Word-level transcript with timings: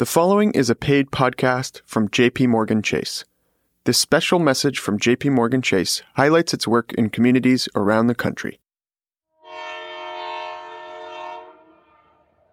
The 0.00 0.06
following 0.06 0.52
is 0.52 0.70
a 0.70 0.74
paid 0.74 1.10
podcast 1.10 1.82
from 1.84 2.08
JP 2.08 2.48
Morgan 2.48 2.80
Chase. 2.80 3.26
This 3.84 3.98
special 3.98 4.38
message 4.38 4.78
from 4.78 4.98
JP 4.98 5.32
Morgan 5.32 5.60
Chase 5.60 6.00
highlights 6.14 6.54
its 6.54 6.66
work 6.66 6.94
in 6.94 7.10
communities 7.10 7.68
around 7.74 8.06
the 8.06 8.14
country. 8.14 8.60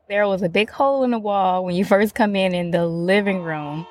There 0.09 0.27
was 0.27 0.41
a 0.41 0.49
big 0.49 0.69
hole 0.69 1.05
in 1.05 1.11
the 1.11 1.19
wall 1.19 1.63
when 1.63 1.73
you 1.73 1.85
first 1.85 2.15
come 2.15 2.35
in 2.35 2.53
in 2.53 2.71
the 2.71 2.85
living 2.85 3.41
room. 3.41 3.87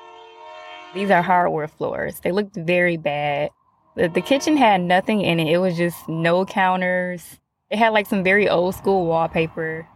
These 0.93 1.09
are 1.09 1.23
hardwood 1.23 1.71
floors. 1.71 2.19
They 2.19 2.31
looked 2.31 2.55
very 2.55 2.97
bad. 2.97 3.49
The, 3.95 4.07
the 4.07 4.21
kitchen 4.21 4.55
had 4.55 4.81
nothing 4.81 5.21
in 5.21 5.39
it. 5.39 5.47
It 5.51 5.57
was 5.57 5.75
just 5.75 6.07
no 6.07 6.45
counters. 6.45 7.39
It 7.71 7.79
had 7.79 7.89
like 7.89 8.05
some 8.05 8.23
very 8.23 8.47
old 8.47 8.75
school 8.75 9.07
wallpaper. 9.07 9.87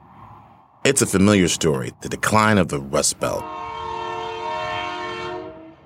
It's 0.83 1.03
a 1.03 1.05
familiar 1.05 1.47
story 1.47 1.91
the 2.01 2.09
decline 2.09 2.57
of 2.57 2.69
the 2.69 2.79
Rust 2.79 3.19
Belt. 3.19 3.43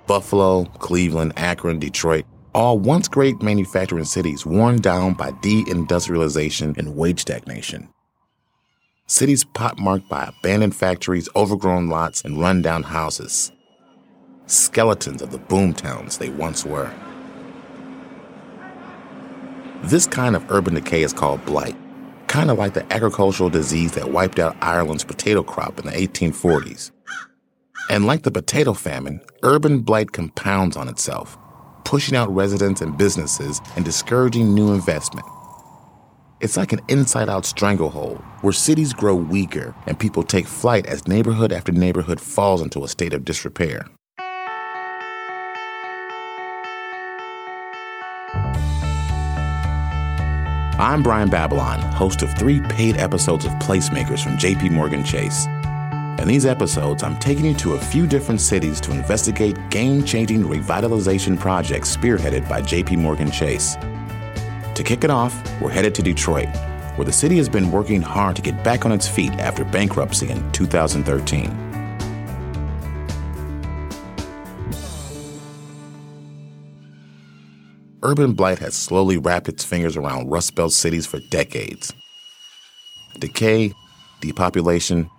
Buffalo, 0.08 0.64
Cleveland, 0.80 1.34
Akron, 1.36 1.80
Detroit, 1.80 2.24
all 2.54 2.80
once 2.80 3.10
great 3.10 3.42
manufacturing 3.42 4.06
cities 4.06 4.46
worn 4.46 4.78
down 4.78 5.14
by 5.14 5.32
deindustrialization 5.32 6.78
and 6.78 6.96
wage 6.96 7.20
stagnation. 7.20 7.90
Cities 9.06 9.44
pockmarked 9.44 10.08
by 10.08 10.30
abandoned 10.30 10.74
factories, 10.78 11.28
overgrown 11.36 11.90
lots, 11.90 12.24
and 12.24 12.40
rundown 12.40 12.82
houses. 12.82 13.52
Skeletons 14.46 15.22
of 15.22 15.32
the 15.32 15.40
boomtowns 15.40 16.20
they 16.20 16.30
once 16.30 16.64
were. 16.64 16.90
This 19.84 20.08
kind 20.08 20.38
of 20.38 20.50
urban 20.50 20.76
decay 20.76 21.04
is 21.04 21.12
called 21.12 21.46
blight 21.46 21.76
kind 22.36 22.52
of 22.52 22.58
like 22.58 22.74
the 22.74 22.94
agricultural 22.94 23.50
disease 23.50 23.94
that 23.94 24.12
wiped 24.12 24.40
out 24.40 24.58
Ireland's 24.62 25.06
potato 25.06 25.42
crop 25.42 25.80
in 25.80 25.86
the 25.86 25.94
1840s. 25.94 26.92
And 27.90 28.06
like 28.06 28.24
the 28.24 28.32
potato 28.32 28.74
famine, 28.74 29.22
urban 29.42 29.80
blight 29.80 30.12
compounds 30.12 30.76
on 30.76 30.90
itself, 30.90 31.38
pushing 31.86 32.14
out 32.18 32.36
residents 32.36 32.82
and 32.82 32.98
businesses 32.98 33.62
and 33.78 33.86
discouraging 33.86 34.54
new 34.54 34.74
investment. 34.74 35.26
It's 36.42 36.58
like 36.58 36.74
an 36.74 36.82
inside 36.90 37.30
out 37.30 37.46
stranglehold 37.46 38.18
where 38.42 38.52
cities 38.52 38.92
grow 38.92 39.16
weaker 39.16 39.74
and 39.88 39.98
people 39.98 40.22
take 40.22 40.46
flight 40.46 40.86
as 40.88 41.08
neighborhood 41.08 41.54
after 41.54 41.72
neighborhood 41.72 42.20
falls 42.20 42.62
into 42.62 42.84
a 42.84 42.90
state 42.90 43.14
of 43.14 43.24
disrepair. 43.24 43.86
I'm 50.78 51.02
Brian 51.04 51.30
Babylon, 51.30 51.80
host 51.80 52.22
of 52.22 52.38
three 52.38 52.60
paid 52.60 52.98
episodes 52.98 53.46
of 53.46 53.54
Placemakers 53.54 54.22
from 54.22 54.34
JP 54.34 54.72
Morgan 54.72 55.06
Chase. 55.06 55.46
In 56.20 56.28
these 56.28 56.46
episodes, 56.46 57.02
I'm 57.02 57.18
taking 57.18 57.46
you 57.46 57.54
to 57.54 57.76
a 57.76 57.80
few 57.80 58.06
different 58.06 58.42
cities 58.42 58.82
to 58.82 58.92
investigate 58.92 59.70
game 59.70 60.04
changing 60.04 60.44
revitalization 60.44 61.40
projects 61.40 61.96
spearheaded 61.96 62.50
by 62.50 62.62
JP 62.62 62.98
Morgan 62.98 63.32
Chase. 63.32 63.76
To 64.76 64.84
kick 64.84 65.06
it 65.06 65.10
off, 65.10 65.34
we're 65.62 65.72
headed 65.72 65.96
to 65.96 66.04
Detroit, 66.04 66.50
where 66.98 67.06
the 67.06 67.14
city 67.14 67.38
has 67.38 67.48
been 67.48 67.72
working 67.72 68.02
hard 68.02 68.36
to 68.36 68.42
get 68.42 68.62
back 68.62 68.86
on 68.86 68.92
its 68.92 69.08
feet 69.08 69.32
after 69.36 69.64
bankruptcy 69.64 70.30
in 70.30 70.52
2013. 70.52 71.75
Urban 78.06 78.34
blight 78.34 78.60
has 78.60 78.76
slowly 78.76 79.18
wrapped 79.18 79.50
its 79.50 79.64
fingers 79.64 79.98
around 79.98 80.30
Rust 80.30 80.54
Belt 80.54 80.72
cities 80.72 81.08
for 81.08 81.20
decades. 81.32 81.92
Decay, 83.18 83.74
depopulation, 84.22 85.10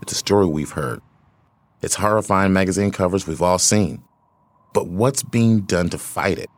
it's 0.00 0.12
a 0.12 0.14
story 0.16 0.46
we've 0.46 0.70
heard. 0.70 1.00
It's 1.82 1.96
horrifying 1.96 2.52
magazine 2.52 2.92
covers 2.92 3.26
we've 3.26 3.42
all 3.42 3.58
seen. 3.58 4.04
But 4.72 4.86
what's 4.86 5.24
being 5.24 5.62
done 5.62 5.90
to 5.90 5.98
fight 5.98 6.38
it? 6.38 6.48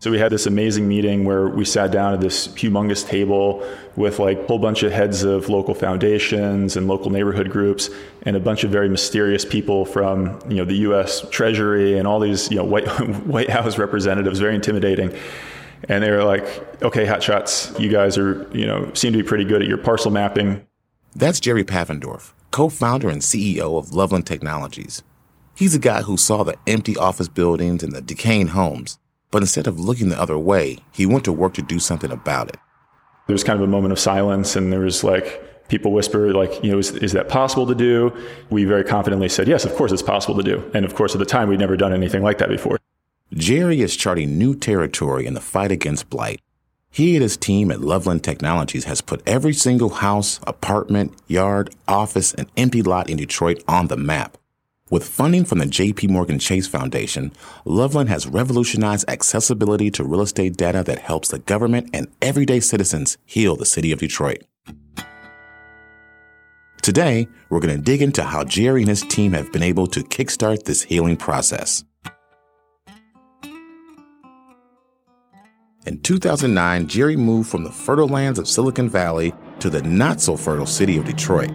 So 0.00 0.12
we 0.12 0.18
had 0.20 0.30
this 0.30 0.46
amazing 0.46 0.86
meeting 0.86 1.24
where 1.24 1.48
we 1.48 1.64
sat 1.64 1.90
down 1.90 2.14
at 2.14 2.20
this 2.20 2.46
humongous 2.48 3.04
table 3.04 3.66
with 3.96 4.20
like 4.20 4.38
a 4.38 4.46
whole 4.46 4.60
bunch 4.60 4.84
of 4.84 4.92
heads 4.92 5.24
of 5.24 5.48
local 5.48 5.74
foundations 5.74 6.76
and 6.76 6.86
local 6.86 7.10
neighborhood 7.10 7.50
groups 7.50 7.90
and 8.22 8.36
a 8.36 8.40
bunch 8.40 8.62
of 8.62 8.70
very 8.70 8.88
mysterious 8.88 9.44
people 9.44 9.84
from, 9.84 10.38
you 10.48 10.56
know, 10.56 10.64
the 10.64 10.76
US 10.76 11.28
Treasury 11.30 11.98
and 11.98 12.06
all 12.06 12.20
these, 12.20 12.48
you 12.48 12.56
know, 12.56 12.64
White, 12.64 12.86
White 13.26 13.50
House 13.50 13.76
representatives, 13.76 14.38
very 14.38 14.54
intimidating. 14.54 15.12
And 15.88 16.04
they 16.04 16.12
were 16.12 16.22
like, 16.22 16.44
okay, 16.82 17.04
hotshots, 17.04 17.78
you 17.80 17.90
guys 17.90 18.16
are, 18.16 18.48
you 18.52 18.66
know, 18.66 18.92
seem 18.94 19.12
to 19.14 19.18
be 19.18 19.24
pretty 19.24 19.44
good 19.44 19.62
at 19.62 19.68
your 19.68 19.78
parcel 19.78 20.12
mapping. 20.12 20.64
That's 21.16 21.40
Jerry 21.40 21.64
Paffendorf, 21.64 22.34
co-founder 22.52 23.08
and 23.08 23.20
CEO 23.20 23.76
of 23.76 23.92
Loveland 23.92 24.28
Technologies. 24.28 25.02
He's 25.56 25.74
a 25.74 25.80
guy 25.80 26.02
who 26.02 26.16
saw 26.16 26.44
the 26.44 26.56
empty 26.68 26.96
office 26.96 27.26
buildings 27.26 27.82
and 27.82 27.92
the 27.92 28.00
decaying 28.00 28.48
homes 28.48 29.00
but 29.30 29.42
instead 29.42 29.66
of 29.66 29.78
looking 29.78 30.08
the 30.08 30.20
other 30.20 30.38
way, 30.38 30.78
he 30.92 31.06
went 31.06 31.24
to 31.24 31.32
work 31.32 31.54
to 31.54 31.62
do 31.62 31.78
something 31.78 32.10
about 32.10 32.48
it. 32.48 32.56
There 33.26 33.34
was 33.34 33.44
kind 33.44 33.58
of 33.58 33.68
a 33.68 33.70
moment 33.70 33.92
of 33.92 33.98
silence, 33.98 34.56
and 34.56 34.72
there 34.72 34.80
was 34.80 35.04
like, 35.04 35.68
people 35.68 35.92
whisper, 35.92 36.32
like, 36.32 36.62
you 36.64 36.72
know, 36.72 36.78
is, 36.78 36.92
is 36.92 37.12
that 37.12 37.28
possible 37.28 37.66
to 37.66 37.74
do? 37.74 38.16
We 38.50 38.64
very 38.64 38.84
confidently 38.84 39.28
said, 39.28 39.48
yes, 39.48 39.64
of 39.64 39.74
course 39.74 39.92
it's 39.92 40.02
possible 40.02 40.34
to 40.36 40.42
do. 40.42 40.70
And 40.74 40.84
of 40.84 40.94
course, 40.94 41.14
at 41.14 41.18
the 41.18 41.26
time, 41.26 41.48
we'd 41.48 41.60
never 41.60 41.76
done 41.76 41.92
anything 41.92 42.22
like 42.22 42.38
that 42.38 42.48
before. 42.48 42.78
Jerry 43.34 43.82
is 43.82 43.94
charting 43.94 44.38
new 44.38 44.54
territory 44.54 45.26
in 45.26 45.34
the 45.34 45.40
fight 45.40 45.70
against 45.70 46.08
blight. 46.08 46.40
He 46.90 47.14
and 47.14 47.22
his 47.22 47.36
team 47.36 47.70
at 47.70 47.82
Loveland 47.82 48.24
Technologies 48.24 48.84
has 48.84 49.02
put 49.02 49.22
every 49.26 49.52
single 49.52 49.90
house, 49.90 50.40
apartment, 50.46 51.12
yard, 51.26 51.74
office, 51.86 52.32
and 52.32 52.48
empty 52.56 52.80
lot 52.80 53.10
in 53.10 53.18
Detroit 53.18 53.62
on 53.68 53.88
the 53.88 53.96
map. 53.98 54.37
With 54.90 55.06
funding 55.06 55.44
from 55.44 55.58
the 55.58 55.66
JP 55.66 56.08
Morgan 56.08 56.38
Chase 56.38 56.66
Foundation, 56.66 57.32
Loveland 57.66 58.08
has 58.08 58.26
revolutionized 58.26 59.04
accessibility 59.08 59.90
to 59.90 60.04
real 60.04 60.22
estate 60.22 60.56
data 60.56 60.82
that 60.84 61.00
helps 61.00 61.28
the 61.28 61.40
government 61.40 61.90
and 61.92 62.08
everyday 62.22 62.60
citizens 62.60 63.18
heal 63.26 63.54
the 63.54 63.66
city 63.66 63.92
of 63.92 63.98
Detroit. 63.98 64.44
Today, 66.80 67.28
we're 67.50 67.60
going 67.60 67.76
to 67.76 67.82
dig 67.82 68.00
into 68.00 68.24
how 68.24 68.44
Jerry 68.44 68.80
and 68.80 68.88
his 68.88 69.02
team 69.02 69.32
have 69.32 69.52
been 69.52 69.62
able 69.62 69.86
to 69.88 70.00
kickstart 70.00 70.62
this 70.62 70.82
healing 70.84 71.18
process. 71.18 71.84
In 75.84 76.00
2009, 76.00 76.86
Jerry 76.86 77.16
moved 77.16 77.50
from 77.50 77.64
the 77.64 77.72
fertile 77.72 78.08
lands 78.08 78.38
of 78.38 78.48
Silicon 78.48 78.88
Valley 78.88 79.34
to 79.60 79.68
the 79.68 79.82
not 79.82 80.22
so 80.22 80.34
fertile 80.36 80.66
city 80.66 80.96
of 80.96 81.04
Detroit 81.04 81.50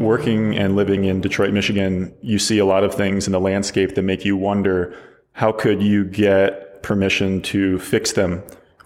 working 0.00 0.56
and 0.56 0.76
living 0.76 1.04
in 1.04 1.20
Detroit, 1.20 1.52
Michigan, 1.52 2.14
you 2.22 2.38
see 2.38 2.58
a 2.58 2.64
lot 2.64 2.84
of 2.84 2.94
things 2.94 3.26
in 3.26 3.32
the 3.32 3.40
landscape 3.40 3.94
that 3.94 4.02
make 4.02 4.24
you 4.24 4.36
wonder 4.36 4.96
how 5.32 5.52
could 5.52 5.82
you 5.82 6.04
get 6.04 6.82
permission 6.82 7.42
to 7.42 7.78
fix 7.78 8.12
them 8.12 8.42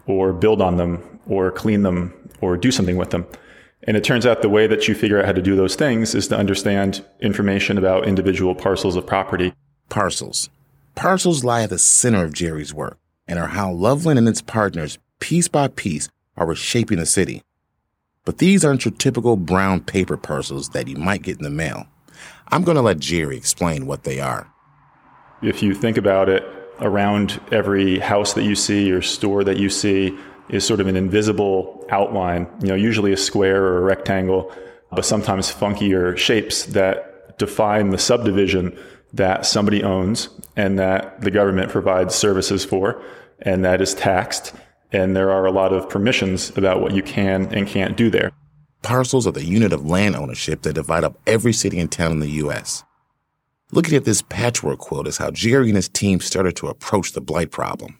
or 0.06 0.32
build 0.32 0.60
on 0.60 0.76
them 0.76 1.20
or 1.26 1.50
clean 1.50 1.82
them 1.82 2.14
or 2.40 2.56
do 2.56 2.70
something 2.70 2.96
with 2.96 3.10
them. 3.10 3.26
And 3.84 3.96
it 3.96 4.04
turns 4.04 4.26
out 4.26 4.42
the 4.42 4.48
way 4.48 4.66
that 4.66 4.88
you 4.88 4.94
figure 4.94 5.18
out 5.18 5.26
how 5.26 5.32
to 5.32 5.42
do 5.42 5.56
those 5.56 5.74
things 5.74 6.14
is 6.14 6.28
to 6.28 6.36
understand 6.36 7.04
information 7.20 7.78
about 7.78 8.06
individual 8.06 8.54
parcels 8.54 8.96
of 8.96 9.06
property. 9.06 9.54
Parcels. 9.88 10.50
Parcels 10.94 11.44
lie 11.44 11.62
at 11.62 11.70
the 11.70 11.78
center 11.78 12.24
of 12.24 12.34
Jerry's 12.34 12.74
work 12.74 12.98
and 13.26 13.38
are 13.38 13.48
how 13.48 13.70
Loveland 13.70 14.18
and 14.18 14.28
its 14.28 14.42
partners, 14.42 14.98
piece 15.18 15.48
by 15.48 15.68
piece, 15.68 16.08
are 16.36 16.46
reshaping 16.46 16.98
the 16.98 17.06
city. 17.06 17.42
But 18.24 18.38
these 18.38 18.64
aren't 18.64 18.84
your 18.84 18.92
typical 18.92 19.36
brown 19.36 19.80
paper 19.80 20.16
parcels 20.16 20.70
that 20.70 20.88
you 20.88 20.96
might 20.96 21.22
get 21.22 21.38
in 21.38 21.44
the 21.44 21.50
mail. 21.50 21.86
I'm 22.48 22.62
going 22.62 22.76
to 22.76 22.82
let 22.82 22.98
Jerry 22.98 23.36
explain 23.36 23.86
what 23.86 24.04
they 24.04 24.20
are. 24.20 24.52
If 25.42 25.62
you 25.62 25.74
think 25.74 25.96
about 25.96 26.28
it, 26.28 26.44
around 26.80 27.40
every 27.52 27.98
house 27.98 28.32
that 28.34 28.44
you 28.44 28.54
see 28.54 28.90
or 28.90 29.02
store 29.02 29.44
that 29.44 29.58
you 29.58 29.68
see 29.68 30.18
is 30.48 30.66
sort 30.66 30.80
of 30.80 30.86
an 30.86 30.96
invisible 30.96 31.86
outline, 31.90 32.48
you 32.60 32.68
know, 32.68 32.74
usually 32.74 33.12
a 33.12 33.16
square 33.16 33.62
or 33.62 33.78
a 33.78 33.82
rectangle, 33.82 34.52
but 34.90 35.04
sometimes 35.04 35.52
funkier 35.52 36.16
shapes 36.16 36.64
that 36.66 37.38
define 37.38 37.90
the 37.90 37.98
subdivision 37.98 38.76
that 39.12 39.46
somebody 39.46 39.82
owns 39.82 40.28
and 40.56 40.78
that 40.78 41.20
the 41.20 41.30
government 41.30 41.70
provides 41.70 42.14
services 42.14 42.64
for 42.64 43.02
and 43.40 43.64
that 43.64 43.80
is 43.80 43.94
taxed 43.94 44.52
and 44.92 45.16
there 45.16 45.30
are 45.30 45.46
a 45.46 45.52
lot 45.52 45.72
of 45.72 45.88
permissions 45.88 46.56
about 46.56 46.80
what 46.80 46.92
you 46.92 47.02
can 47.02 47.52
and 47.54 47.66
can't 47.66 47.96
do 47.96 48.10
there. 48.10 48.32
Parcels 48.82 49.26
are 49.26 49.32
the 49.32 49.44
unit 49.44 49.72
of 49.72 49.84
land 49.86 50.16
ownership 50.16 50.62
that 50.62 50.72
divide 50.72 51.04
up 51.04 51.18
every 51.26 51.52
city 51.52 51.78
and 51.78 51.92
town 51.92 52.12
in 52.12 52.20
the 52.20 52.30
U.S. 52.30 52.82
Looking 53.72 53.94
at 53.94 54.04
this 54.04 54.22
patchwork 54.22 54.78
quilt 54.78 55.06
is 55.06 55.18
how 55.18 55.30
Jerry 55.30 55.68
and 55.68 55.76
his 55.76 55.88
team 55.88 56.20
started 56.20 56.56
to 56.56 56.68
approach 56.68 57.12
the 57.12 57.20
blight 57.20 57.50
problem. 57.50 57.98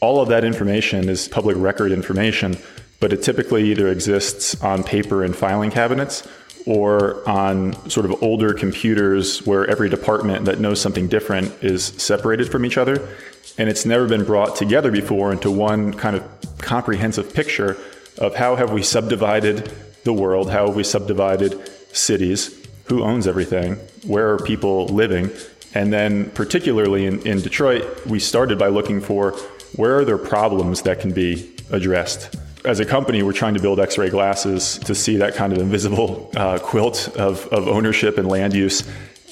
All 0.00 0.20
of 0.20 0.28
that 0.28 0.44
information 0.44 1.08
is 1.08 1.26
public 1.26 1.56
record 1.58 1.90
information, 1.90 2.56
but 3.00 3.12
it 3.12 3.22
typically 3.22 3.70
either 3.70 3.88
exists 3.88 4.62
on 4.62 4.84
paper 4.84 5.24
in 5.24 5.32
filing 5.32 5.70
cabinets 5.70 6.26
or 6.66 7.26
on 7.28 7.72
sort 7.88 8.04
of 8.04 8.22
older 8.22 8.52
computers 8.52 9.46
where 9.46 9.66
every 9.70 9.88
department 9.88 10.44
that 10.46 10.58
knows 10.58 10.80
something 10.80 11.06
different 11.06 11.52
is 11.62 11.84
separated 11.84 12.50
from 12.50 12.66
each 12.66 12.76
other. 12.76 13.08
And 13.56 13.68
it's 13.68 13.86
never 13.86 14.06
been 14.06 14.24
brought 14.24 14.56
together 14.56 14.90
before 14.90 15.32
into 15.32 15.50
one 15.50 15.94
kind 15.94 16.16
of 16.16 16.24
comprehensive 16.58 17.32
picture 17.32 17.76
of 18.18 18.34
how 18.34 18.56
have 18.56 18.72
we 18.72 18.82
subdivided 18.82 19.72
the 20.04 20.12
world? 20.12 20.50
How 20.50 20.66
have 20.66 20.76
we 20.76 20.84
subdivided 20.84 21.70
cities? 21.94 22.66
Who 22.86 23.02
owns 23.02 23.26
everything? 23.26 23.76
Where 24.04 24.32
are 24.32 24.38
people 24.38 24.86
living? 24.86 25.30
And 25.74 25.92
then, 25.92 26.30
particularly 26.30 27.06
in, 27.06 27.20
in 27.26 27.40
Detroit, 27.40 28.06
we 28.06 28.18
started 28.18 28.58
by 28.58 28.68
looking 28.68 29.00
for 29.00 29.32
where 29.76 29.98
are 29.98 30.04
there 30.04 30.18
problems 30.18 30.82
that 30.82 31.00
can 31.00 31.12
be 31.12 31.54
addressed. 31.70 32.34
As 32.66 32.80
a 32.80 32.84
company, 32.84 33.22
we're 33.22 33.32
trying 33.32 33.54
to 33.54 33.60
build 33.60 33.78
x 33.78 33.96
ray 33.96 34.10
glasses 34.10 34.78
to 34.78 34.92
see 34.92 35.16
that 35.18 35.36
kind 35.36 35.52
of 35.52 35.60
invisible 35.60 36.28
uh, 36.36 36.58
quilt 36.58 37.08
of, 37.16 37.46
of 37.52 37.68
ownership 37.68 38.18
and 38.18 38.26
land 38.26 38.54
use. 38.54 38.82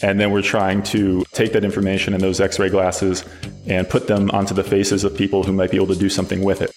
And 0.03 0.21
then 0.21 0.31
we're 0.31 0.41
trying 0.41 0.85
to 0.85 1.25
take 1.33 1.53
that 1.55 1.65
information 1.65 2.15
in 2.15 2.21
those 2.21 2.41
x 2.41 2.61
ray 2.61 2.69
glasses 2.69 3.25
and 3.67 3.91
put 3.91 4.07
them 4.07 4.31
onto 4.31 4.55
the 4.55 4.63
faces 4.63 5.03
of 5.03 5.17
people 5.17 5.43
who 5.43 5.53
might 5.53 5.73
be 5.73 5.77
able 5.79 5.89
to 5.89 5.97
do 5.97 6.09
something 6.09 6.45
with 6.45 6.63
it. 6.63 6.71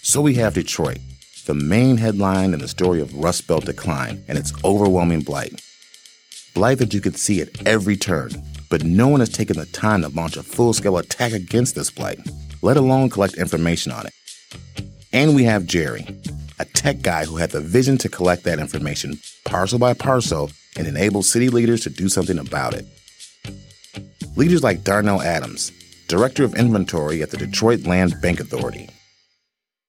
So 0.00 0.20
we 0.20 0.34
have 0.34 0.54
Detroit, 0.54 0.98
the 1.46 1.54
main 1.54 1.96
headline 1.96 2.54
in 2.54 2.60
the 2.60 2.68
story 2.68 3.00
of 3.00 3.12
Rust 3.12 3.48
Belt 3.48 3.64
decline 3.64 4.22
and 4.28 4.38
its 4.38 4.52
overwhelming 4.64 5.22
blight. 5.22 5.60
Blight 6.54 6.78
that 6.78 6.94
you 6.94 7.00
can 7.00 7.14
see 7.14 7.40
at 7.40 7.66
every 7.66 7.96
turn, 7.96 8.30
but 8.70 8.84
no 8.84 9.08
one 9.08 9.18
has 9.18 9.28
taken 9.28 9.58
the 9.58 9.66
time 9.66 10.02
to 10.02 10.08
launch 10.08 10.36
a 10.36 10.44
full 10.44 10.72
scale 10.72 10.98
attack 10.98 11.32
against 11.32 11.74
this 11.74 11.90
blight, 11.90 12.20
let 12.62 12.76
alone 12.76 13.10
collect 13.10 13.34
information 13.34 13.90
on 13.90 14.06
it. 14.06 14.12
And 15.12 15.34
we 15.34 15.44
have 15.44 15.66
Jerry, 15.66 16.06
a 16.58 16.64
tech 16.64 17.02
guy 17.02 17.24
who 17.24 17.36
had 17.36 17.50
the 17.50 17.60
vision 17.60 17.98
to 17.98 18.08
collect 18.08 18.44
that 18.44 18.58
information 18.58 19.18
parcel 19.44 19.78
by 19.78 19.94
parcel 19.94 20.50
and 20.76 20.86
enable 20.86 21.22
city 21.22 21.48
leaders 21.48 21.82
to 21.82 21.90
do 21.90 22.08
something 22.08 22.38
about 22.38 22.74
it. 22.74 22.86
Leaders 24.36 24.62
like 24.62 24.84
Darnell 24.84 25.22
Adams, 25.22 25.72
Director 26.06 26.44
of 26.44 26.54
Inventory 26.54 27.22
at 27.22 27.30
the 27.30 27.36
Detroit 27.36 27.86
Land 27.86 28.14
Bank 28.20 28.40
Authority. 28.40 28.88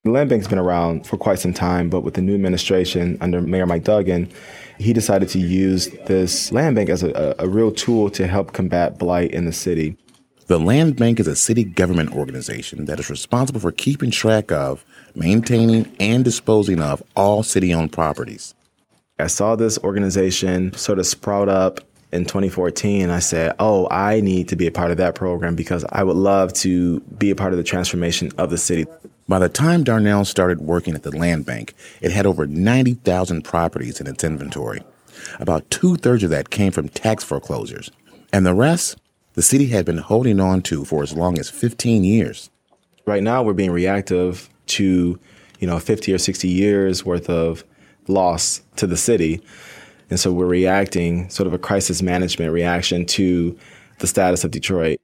The 0.03 0.11
land 0.11 0.29
bank's 0.29 0.47
been 0.47 0.57
around 0.57 1.05
for 1.05 1.17
quite 1.17 1.39
some 1.39 1.53
time, 1.53 1.89
but 1.89 2.01
with 2.01 2.13
the 2.13 2.21
new 2.21 2.33
administration 2.33 3.17
under 3.19 3.41
Mayor 3.41 3.65
Mike 3.65 3.83
Duggan, 3.83 4.31
he 4.77 4.93
decided 4.93 5.27
to 5.29 5.39
use 5.39 5.89
this 6.07 6.51
land 6.53 6.75
bank 6.75 6.89
as 6.89 7.03
a, 7.03 7.35
a, 7.37 7.47
real 7.49 7.69
tool 7.69 8.09
to 8.11 8.25
help 8.25 8.53
combat 8.53 8.97
blight 8.97 9.31
in 9.31 9.43
the 9.43 9.51
city. 9.51 9.97
The 10.49 10.59
Land 10.59 10.95
Bank 10.95 11.19
is 11.19 11.27
a 11.27 11.35
city 11.35 11.63
government 11.63 12.15
organization 12.15 12.85
that 12.85 12.99
is 12.99 13.07
responsible 13.07 13.59
for 13.59 13.71
keeping 13.71 14.09
track 14.09 14.51
of, 14.51 14.83
maintaining, 15.13 15.95
and 15.99 16.25
disposing 16.25 16.81
of 16.81 17.03
all 17.15 17.43
city 17.43 17.71
owned 17.71 17.93
properties. 17.93 18.55
I 19.19 19.27
saw 19.27 19.55
this 19.55 19.77
organization 19.77 20.73
sort 20.73 20.97
of 20.97 21.05
sprout 21.05 21.49
up 21.49 21.81
in 22.11 22.25
2014. 22.25 23.11
I 23.11 23.19
said, 23.19 23.53
Oh, 23.59 23.87
I 23.91 24.21
need 24.21 24.47
to 24.47 24.55
be 24.55 24.65
a 24.65 24.71
part 24.71 24.89
of 24.89 24.97
that 24.97 25.13
program 25.13 25.55
because 25.55 25.85
I 25.91 26.01
would 26.03 26.17
love 26.17 26.51
to 26.53 26.99
be 27.01 27.29
a 27.29 27.35
part 27.35 27.53
of 27.53 27.57
the 27.57 27.63
transformation 27.63 28.31
of 28.39 28.49
the 28.49 28.57
city. 28.57 28.87
By 29.27 29.37
the 29.37 29.49
time 29.49 29.83
Darnell 29.83 30.25
started 30.25 30.61
working 30.61 30.95
at 30.95 31.03
the 31.03 31.15
land 31.15 31.45
bank, 31.45 31.75
it 32.01 32.11
had 32.11 32.25
over 32.25 32.47
90,000 32.47 33.43
properties 33.43 34.01
in 34.01 34.07
its 34.07 34.23
inventory. 34.23 34.81
About 35.39 35.69
two 35.69 35.95
thirds 35.95 36.23
of 36.23 36.31
that 36.31 36.49
came 36.49 36.71
from 36.71 36.89
tax 36.89 37.23
foreclosures. 37.23 37.91
And 38.33 38.47
the 38.47 38.55
rest, 38.55 38.97
the 39.39 39.43
city 39.43 39.67
had 39.67 39.85
been 39.85 39.99
holding 39.99 40.41
on 40.41 40.61
to 40.61 40.83
for 40.83 41.01
as 41.01 41.13
long 41.13 41.39
as 41.39 41.49
15 41.49 42.03
years. 42.03 42.49
Right 43.05 43.23
now, 43.23 43.41
we're 43.41 43.53
being 43.53 43.71
reactive 43.71 44.49
to, 44.65 45.17
you 45.59 45.65
know, 45.65 45.79
50 45.79 46.13
or 46.13 46.17
60 46.17 46.49
years 46.49 47.05
worth 47.05 47.29
of 47.29 47.63
loss 48.09 48.61
to 48.75 48.85
the 48.85 48.97
city. 48.97 49.41
And 50.09 50.19
so 50.19 50.33
we're 50.33 50.45
reacting, 50.45 51.29
sort 51.29 51.47
of 51.47 51.53
a 51.53 51.57
crisis 51.57 52.01
management 52.01 52.51
reaction 52.51 53.05
to 53.05 53.57
the 53.99 54.07
status 54.07 54.43
of 54.43 54.51
Detroit. 54.51 54.99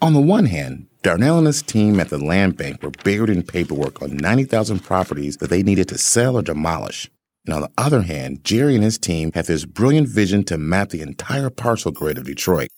On 0.00 0.12
the 0.12 0.20
one 0.20 0.46
hand, 0.46 0.88
Darnell 1.04 1.38
and 1.38 1.46
his 1.46 1.62
team 1.62 2.00
at 2.00 2.08
the 2.08 2.18
land 2.18 2.56
bank 2.56 2.82
were 2.82 2.90
buried 2.90 3.30
in 3.30 3.44
paperwork 3.44 4.02
on 4.02 4.16
90,000 4.16 4.80
properties 4.80 5.36
that 5.36 5.48
they 5.48 5.62
needed 5.62 5.86
to 5.90 5.96
sell 5.96 6.36
or 6.36 6.42
demolish. 6.42 7.08
And 7.44 7.54
on 7.54 7.62
the 7.62 7.70
other 7.76 8.02
hand, 8.02 8.42
Jerry 8.44 8.74
and 8.74 8.84
his 8.84 8.98
team 8.98 9.32
had 9.32 9.46
this 9.46 9.64
brilliant 9.64 10.08
vision 10.08 10.44
to 10.44 10.56
map 10.56 10.90
the 10.90 11.02
entire 11.02 11.50
parcel 11.50 11.92
grid 11.92 12.16
of 12.16 12.24
Detroit. 12.24 12.70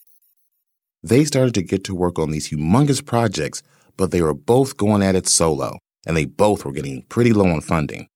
They 1.03 1.25
started 1.25 1.55
to 1.55 1.63
get 1.63 1.85
to 1.85 1.95
work 1.95 2.19
on 2.19 2.31
these 2.31 2.51
humongous 2.51 3.05
projects, 3.05 3.63
but 3.97 4.11
they 4.11 4.23
were 4.23 4.35
both 4.35 4.77
going 4.77 5.03
at 5.03 5.15
it 5.15 5.29
solo, 5.29 5.79
and 6.05 6.17
they 6.17 6.25
both 6.25 6.65
were 6.65 6.73
getting 6.73 7.03
pretty 7.03 7.33
low 7.33 7.47
on 7.47 7.61
funding. 7.61 8.09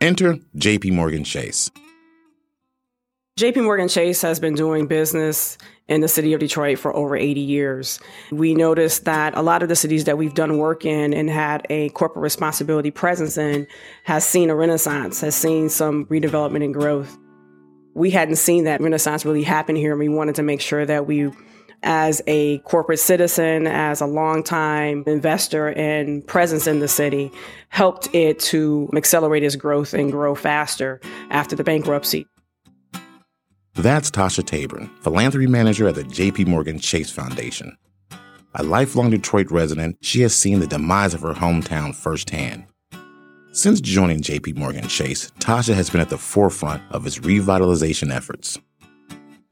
Enter 0.00 0.38
JP 0.56 0.92
Morgan 0.92 1.24
Chase. 1.24 1.70
JP 3.38 3.62
Morgan 3.62 3.86
Chase 3.86 4.20
has 4.22 4.40
been 4.40 4.54
doing 4.54 4.88
business 4.88 5.58
in 5.86 6.00
the 6.00 6.08
city 6.08 6.32
of 6.32 6.40
Detroit 6.40 6.76
for 6.76 6.92
over 6.96 7.14
80 7.14 7.38
years. 7.38 8.00
We 8.32 8.52
noticed 8.52 9.04
that 9.04 9.36
a 9.36 9.42
lot 9.42 9.62
of 9.62 9.68
the 9.68 9.76
cities 9.76 10.06
that 10.06 10.18
we've 10.18 10.34
done 10.34 10.58
work 10.58 10.84
in 10.84 11.14
and 11.14 11.30
had 11.30 11.64
a 11.70 11.90
corporate 11.90 12.24
responsibility 12.24 12.90
presence 12.90 13.38
in 13.38 13.68
has 14.02 14.26
seen 14.26 14.50
a 14.50 14.56
renaissance, 14.56 15.20
has 15.20 15.36
seen 15.36 15.68
some 15.68 16.06
redevelopment 16.06 16.64
and 16.64 16.74
growth. 16.74 17.16
We 17.94 18.10
hadn't 18.10 18.36
seen 18.36 18.64
that 18.64 18.80
renaissance 18.80 19.24
really 19.24 19.44
happen 19.44 19.76
here, 19.76 19.92
and 19.92 20.00
we 20.00 20.08
wanted 20.08 20.34
to 20.34 20.42
make 20.42 20.60
sure 20.60 20.84
that 20.84 21.06
we 21.06 21.30
as 21.84 22.20
a 22.26 22.58
corporate 22.64 22.98
citizen, 22.98 23.68
as 23.68 24.00
a 24.00 24.06
longtime 24.06 25.04
investor 25.06 25.68
and 25.68 26.26
presence 26.26 26.66
in 26.66 26.80
the 26.80 26.88
city, 26.88 27.30
helped 27.68 28.12
it 28.12 28.40
to 28.40 28.90
accelerate 28.96 29.44
its 29.44 29.54
growth 29.54 29.94
and 29.94 30.10
grow 30.10 30.34
faster 30.34 31.00
after 31.30 31.54
the 31.54 31.62
bankruptcy. 31.62 32.26
That's 33.78 34.10
Tasha 34.10 34.42
Tabron, 34.42 34.90
philanthropy 35.04 35.46
manager 35.46 35.86
at 35.86 35.94
the 35.94 36.02
JP 36.02 36.48
Morgan 36.48 36.80
Chase 36.80 37.12
Foundation. 37.12 37.78
A 38.56 38.64
lifelong 38.64 39.10
Detroit 39.10 39.52
resident, 39.52 39.98
she 40.00 40.22
has 40.22 40.34
seen 40.34 40.58
the 40.58 40.66
demise 40.66 41.14
of 41.14 41.20
her 41.20 41.32
hometown 41.32 41.94
firsthand. 41.94 42.64
Since 43.52 43.80
joining 43.80 44.20
JP 44.20 44.56
Morgan 44.56 44.88
Chase, 44.88 45.30
Tasha 45.38 45.74
has 45.74 45.90
been 45.90 46.00
at 46.00 46.08
the 46.08 46.18
forefront 46.18 46.82
of 46.90 47.06
its 47.06 47.20
revitalization 47.20 48.12
efforts. 48.12 48.58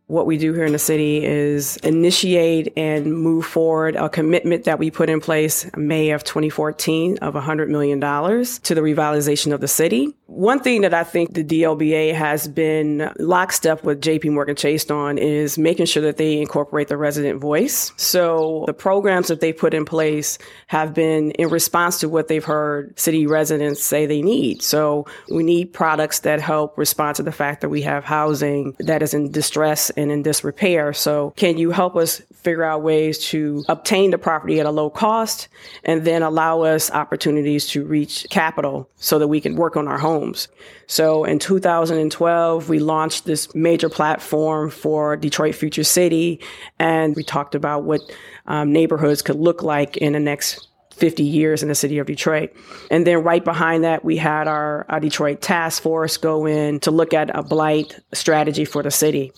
What 0.09 0.27
we 0.27 0.39
do 0.39 0.53
here 0.53 0.65
in 0.65 0.73
the 0.73 0.79
city 0.79 1.25
is 1.25 1.77
initiate 1.79 2.73
and 2.77 3.13
move 3.13 3.45
forward 3.45 3.97
a 3.97 4.09
commitment 4.09 4.65
that 4.65 4.79
we 4.79 4.89
put 4.91 5.09
in 5.09 5.21
place 5.21 5.69
May 5.77 6.11
of 6.11 6.23
2014 6.23 7.19
of 7.19 7.35
$100 7.35 7.69
million 7.69 8.01
to 8.01 8.75
the 8.75 8.81
revitalization 8.81 9.53
of 9.53 9.61
the 9.61 9.69
city. 9.69 10.15
One 10.27 10.59
thing 10.61 10.81
that 10.81 10.93
I 10.93 11.05
think 11.05 11.35
the 11.35 11.45
DLBA 11.45 12.13
has 12.13 12.49
been 12.49 13.13
lockstep 13.19 13.85
with 13.85 14.01
JP 14.01 14.33
Morgan 14.33 14.57
Chase 14.57 14.91
on 14.91 15.19
is 15.19 15.57
making 15.57 15.87
sure 15.87 16.03
that 16.03 16.17
they 16.17 16.41
incorporate 16.41 16.89
the 16.89 16.97
resident 16.97 17.41
voice. 17.41 17.93
So 17.97 18.65
the 18.67 18.75
programs 18.75 19.29
that 19.29 19.41
they 19.41 19.53
put 19.53 19.73
in 19.73 19.85
place 19.85 20.37
have 20.67 20.93
been 20.95 21.31
in 21.33 21.49
response 21.49 22.01
to 22.01 22.09
what 22.09 22.27
they've 22.27 22.45
heard 22.45 22.99
city 22.99 23.27
residents 23.27 23.83
say 23.83 24.05
they 24.07 24.21
need. 24.21 24.63
So 24.63 25.07
we 25.31 25.45
need 25.45 25.73
products 25.73 26.21
that 26.21 26.41
help 26.41 26.77
respond 26.77 27.17
to 27.17 27.23
the 27.23 27.33
fact 27.33 27.61
that 27.61 27.69
we 27.69 27.83
have 27.83 28.05
housing 28.05 28.75
that 28.81 29.03
is 29.03 29.15
in 29.15 29.31
distress 29.31 29.91
and 29.91 30.11
in 30.11 30.23
disrepair. 30.23 30.93
So 30.93 31.35
can 31.37 31.57
you 31.57 31.71
help 31.71 31.95
us 31.95 32.21
figure 32.47 32.63
out 32.63 32.81
ways 32.81 33.19
to 33.19 33.65
obtain 33.69 34.13
the 34.13 34.19
property 34.19 34.61
at 34.61 34.67
a 34.67 34.71
low 34.71 34.89
cost 34.89 35.49
and 35.83 36.05
then 36.05 36.23
allow 36.23 36.63
us 36.63 36.93
opportunities 36.93 37.67
to 37.67 37.85
reach 37.85 38.25
capital 38.31 38.89
so 38.95 39.19
that 39.19 39.27
we 39.27 39.41
can 39.41 39.57
work 39.57 39.77
on 39.77 39.89
our 39.89 39.99
homes. 39.99 40.47
So 40.87 41.25
in 41.25 41.41
2012, 41.41 42.69
we 42.69 42.79
launched 42.79 43.25
this 43.25 43.53
major 43.53 43.89
platform 43.89 44.71
for 44.71 45.17
Detroit 45.17 45.57
Future 45.57 45.83
City, 45.83 46.41
and 46.79 47.17
we 47.17 47.25
talked 47.25 47.57
about 47.57 47.83
what 47.83 48.01
um, 48.47 48.73
neighborhoods 48.73 49.23
could 49.23 49.41
look 49.41 49.65
like 49.65 49.97
in 49.97 50.13
the 50.13 50.21
next 50.21 50.69
50 50.93 51.25
years 51.25 51.65
in 51.65 51.69
the 51.69 51.75
city 51.75 51.99
of 51.99 52.07
Detroit. 52.07 52.55
And 52.93 53.05
then 53.05 53.25
right 53.25 53.45
behind 53.45 53.83
that, 53.83 54.05
we 54.05 54.17
had 54.17 54.47
our, 54.47 54.87
our 54.89 55.01
Detroit 55.01 55.41
task 55.41 55.83
force 55.83 56.17
go 56.17 56.47
in 56.47 56.79
to 56.81 56.93
look 56.93 57.13
at 57.13 57.37
a 57.37 57.43
blight 57.43 57.99
strategy 58.15 58.65
for 58.65 58.85
the 58.85 58.93
city. 58.93 59.33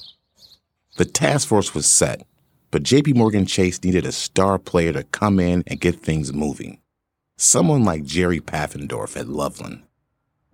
The 0.98 1.06
task 1.06 1.48
force 1.48 1.74
was 1.74 1.86
set, 1.86 2.26
but 2.70 2.82
JP 2.82 3.16
Morgan 3.16 3.46
Chase 3.46 3.82
needed 3.82 4.04
a 4.04 4.12
star 4.12 4.58
player 4.58 4.92
to 4.92 5.04
come 5.04 5.40
in 5.40 5.64
and 5.66 5.80
get 5.80 6.00
things 6.00 6.32
moving. 6.32 6.80
Someone 7.36 7.84
like 7.84 8.04
Jerry 8.04 8.40
Paffendorf 8.40 9.16
at 9.16 9.28
Loveland. 9.28 9.82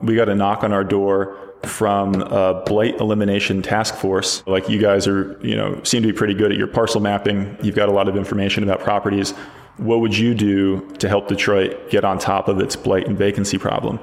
We 0.01 0.15
got 0.17 0.29
a 0.29 0.35
knock 0.35 0.63
on 0.65 0.73
our 0.73 0.85
door 0.85 1.37
from 1.65 2.21
a 2.23 2.63
blight 2.67 3.01
elimination 3.01 3.63
task 3.63 3.95
force. 3.95 4.43
Like 4.47 4.69
you 4.69 4.79
guys 4.79 5.07
are, 5.07 5.39
you 5.43 5.57
know, 5.57 5.83
seem 5.83 6.03
to 6.03 6.09
be 6.09 6.13
pretty 6.13 6.35
good 6.35 6.53
at 6.53 6.59
your 6.59 6.67
parcel 6.67 7.01
mapping. 7.01 7.57
You've 7.63 7.75
got 7.75 7.89
a 7.89 7.93
lot 7.93 8.09
of 8.09 8.17
information 8.17 8.63
about 8.63 8.81
properties. 8.81 9.31
What 9.79 10.01
would 10.01 10.17
you 10.17 10.35
do 10.35 10.87
to 10.99 11.09
help 11.09 11.29
Detroit 11.29 11.91
get 11.91 12.05
on 12.05 12.19
top 12.19 12.49
of 12.49 12.61
its 12.61 12.77
blight 12.77 13.09
and 13.09 13.17
vacancy 13.17 13.59
problem? 13.59 13.99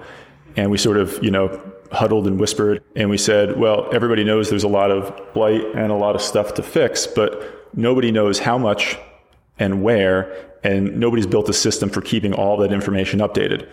And 0.55 0.71
we 0.71 0.77
sort 0.77 0.97
of, 0.97 1.23
you 1.23 1.31
know, 1.31 1.61
huddled 1.91 2.25
and 2.25 2.39
whispered 2.39 2.83
and 2.95 3.09
we 3.09 3.17
said, 3.17 3.59
well, 3.59 3.89
everybody 3.93 4.23
knows 4.23 4.49
there's 4.49 4.63
a 4.63 4.67
lot 4.67 4.91
of 4.91 5.33
blight 5.33 5.61
and 5.75 5.91
a 5.91 5.95
lot 5.95 6.15
of 6.15 6.21
stuff 6.21 6.53
to 6.55 6.63
fix, 6.63 7.05
but 7.05 7.60
nobody 7.73 8.11
knows 8.11 8.39
how 8.39 8.57
much 8.57 8.97
and 9.59 9.83
where, 9.83 10.33
and 10.63 10.99
nobody's 10.99 11.27
built 11.27 11.49
a 11.49 11.53
system 11.53 11.89
for 11.89 12.01
keeping 12.01 12.33
all 12.33 12.57
that 12.57 12.73
information 12.73 13.19
updated. 13.19 13.67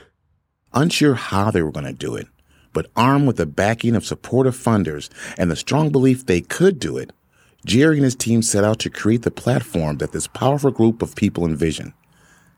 Unsure 0.75 1.15
how 1.15 1.51
they 1.51 1.63
were 1.63 1.73
going 1.73 1.87
to 1.87 1.93
do 1.93 2.15
it, 2.15 2.27
but 2.73 2.91
armed 2.95 3.27
with 3.27 3.37
the 3.37 3.47
backing 3.47 3.97
of 3.97 4.05
supportive 4.05 4.57
funders 4.57 5.09
and 5.39 5.51
the 5.51 5.57
strong 5.57 5.91
belief 5.91 6.27
they 6.27 6.41
could 6.41 6.79
do 6.79 6.97
it, 6.99 7.11
Jerry 7.65 7.97
and 7.97 8.05
his 8.05 8.15
team 8.15 8.43
set 8.43 8.65
out 8.65 8.79
to 8.81 8.91
create 8.91 9.23
the 9.23 9.31
platform 9.31 9.99
that 9.99 10.13
this 10.13 10.27
powerful 10.27 10.71
group 10.71 11.03
of 11.03 11.17
people 11.17 11.45
envisioned. 11.45 11.93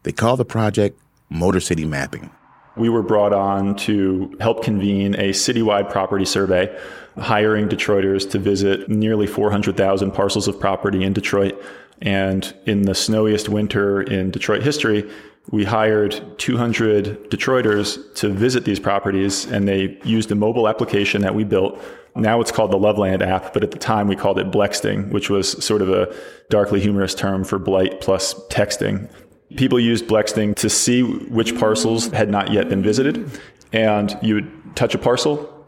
They 0.02 0.12
called 0.12 0.40
the 0.40 0.44
project 0.44 0.98
Motor 1.28 1.60
City 1.60 1.84
Mapping. 1.84 2.30
We 2.76 2.88
were 2.88 3.02
brought 3.02 3.32
on 3.32 3.76
to 3.76 4.36
help 4.40 4.62
convene 4.62 5.14
a 5.14 5.30
citywide 5.30 5.90
property 5.90 6.24
survey, 6.24 6.76
hiring 7.18 7.68
Detroiters 7.68 8.30
to 8.30 8.38
visit 8.38 8.88
nearly 8.88 9.26
400,000 9.26 10.12
parcels 10.12 10.48
of 10.48 10.58
property 10.58 11.04
in 11.04 11.12
Detroit. 11.12 11.62
And 12.00 12.54
in 12.66 12.82
the 12.82 12.94
snowiest 12.94 13.48
winter 13.48 14.00
in 14.00 14.30
Detroit 14.30 14.62
history, 14.62 15.10
we 15.50 15.64
hired 15.64 16.38
200 16.38 17.30
Detroiters 17.30 18.14
to 18.14 18.28
visit 18.28 18.64
these 18.64 18.78
properties, 18.78 19.46
and 19.46 19.66
they 19.66 19.98
used 20.04 20.30
a 20.30 20.34
mobile 20.34 20.68
application 20.68 21.22
that 21.22 21.34
we 21.34 21.44
built. 21.44 21.82
Now 22.14 22.40
it's 22.40 22.52
called 22.52 22.70
the 22.70 22.76
Loveland 22.76 23.22
app, 23.22 23.52
but 23.52 23.64
at 23.64 23.70
the 23.70 23.78
time 23.78 24.06
we 24.06 24.16
called 24.16 24.38
it 24.38 24.50
Blexting, 24.50 25.10
which 25.10 25.28
was 25.28 25.62
sort 25.64 25.82
of 25.82 25.90
a 25.90 26.14
darkly 26.50 26.80
humorous 26.80 27.14
term 27.14 27.44
for 27.44 27.58
blight 27.58 28.00
plus 28.00 28.34
texting. 28.48 29.10
People 29.56 29.80
used 29.80 30.06
Blexting 30.06 30.54
to 30.56 30.70
see 30.70 31.02
which 31.02 31.58
parcels 31.58 32.08
had 32.08 32.30
not 32.30 32.52
yet 32.52 32.68
been 32.68 32.82
visited, 32.82 33.40
and 33.72 34.16
you 34.22 34.34
would 34.34 34.76
touch 34.76 34.94
a 34.94 34.98
parcel, 34.98 35.66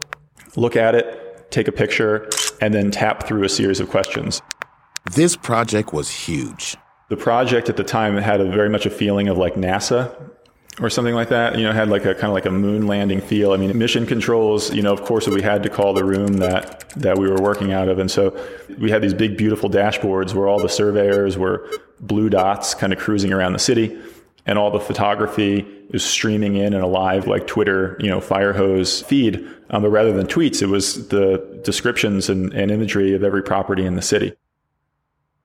look 0.57 0.77
at 0.77 0.95
it, 0.95 1.51
take 1.51 1.69
a 1.69 1.73
picture, 1.73 2.29
and 2.61 2.73
then 2.73 2.91
tap 2.91 3.27
through 3.27 3.43
a 3.45 3.49
series 3.49 3.81
of 3.81 3.91
questions. 3.91 4.41
This 5.15 5.37
project 5.37 5.93
was 5.93 6.11
huge. 6.11 6.77
The 7.09 7.17
project 7.17 7.69
at 7.69 7.77
the 7.77 7.85
time 7.85 8.17
had 8.17 8.41
a 8.41 8.51
very 8.51 8.69
much 8.69 8.87
a 8.87 8.91
feeling 8.91 9.29
of 9.29 9.37
like 9.37 9.55
NASA 9.55 10.17
or 10.81 10.89
something 10.89 11.15
like 11.15 11.29
that. 11.29 11.59
You 11.59 11.65
know, 11.65 11.73
had 11.73 11.89
like 11.89 12.05
a 12.05 12.15
kind 12.15 12.27
of 12.27 12.33
like 12.33 12.47
a 12.47 12.51
moon 12.51 12.87
landing 12.87 13.21
feel. 13.21 13.53
I 13.53 13.57
mean, 13.57 13.77
mission 13.77 14.07
controls. 14.07 14.73
You 14.73 14.83
know, 14.83 14.93
of 14.93 15.03
course, 15.03 15.27
we 15.27 15.43
had 15.43 15.63
to 15.65 15.71
call 15.71 15.93
the 15.93 16.05
room 16.05 16.35
that 16.39 16.89
that 16.97 17.19
we 17.19 17.29
were 17.29 17.41
working 17.41 17.73
out 17.73 17.89
of, 17.89 17.99
and 17.99 18.11
so 18.11 18.37
we 18.79 18.91
had 18.91 19.03
these 19.03 19.15
big, 19.15 19.37
beautiful 19.37 19.69
dashboards 19.69 20.35
where 20.35 20.49
all 20.49 20.61
the 20.61 20.69
surveyors 20.69 21.37
were 21.37 21.69
blue 22.01 22.29
dots, 22.29 22.75
kind 22.75 22.93
of 22.93 22.99
cruising 22.99 23.33
around 23.33 23.53
the 23.53 23.59
city, 23.59 23.99
and 24.47 24.59
all 24.59 24.71
the 24.71 24.81
photography 24.81 25.67
is 25.91 26.03
streaming 26.03 26.57
in 26.57 26.73
in 26.73 26.81
a 26.81 26.87
live 26.87 27.27
like 27.27 27.47
Twitter, 27.47 27.97
you 28.01 28.09
know, 28.09 28.21
fire 28.21 28.53
hose 28.53 29.03
feed. 29.03 29.47
Um, 29.71 29.83
but 29.83 29.91
rather 29.91 30.13
than 30.13 30.27
tweets, 30.27 30.63
it 30.63 30.67
was 30.67 31.09
the 31.09 31.61
descriptions 31.65 32.29
and, 32.29 32.53
and 32.53 32.71
imagery 32.71 33.15
of 33.15 33.23
every 33.23 33.43
property 33.43 33.85
in 33.85 33.95
the 33.95 34.03
city. 34.03 34.33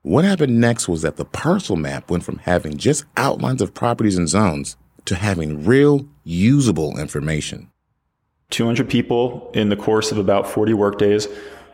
What 0.03 0.23
happened 0.23 0.61
next 0.61 0.87
was 0.87 1.01
that 1.01 1.17
the 1.17 1.25
parcel 1.25 1.75
map 1.75 2.09
went 2.09 2.23
from 2.23 2.37
having 2.39 2.77
just 2.77 3.03
outlines 3.17 3.61
of 3.61 3.73
properties 3.73 4.17
and 4.17 4.29
zones 4.29 4.77
to 5.07 5.15
having 5.15 5.65
real, 5.65 6.07
usable 6.23 6.97
information. 6.99 7.71
200 8.51 8.89
people 8.89 9.51
in 9.53 9.69
the 9.69 9.75
course 9.75 10.11
of 10.11 10.17
about 10.17 10.47
40 10.47 10.73
workdays 10.73 11.27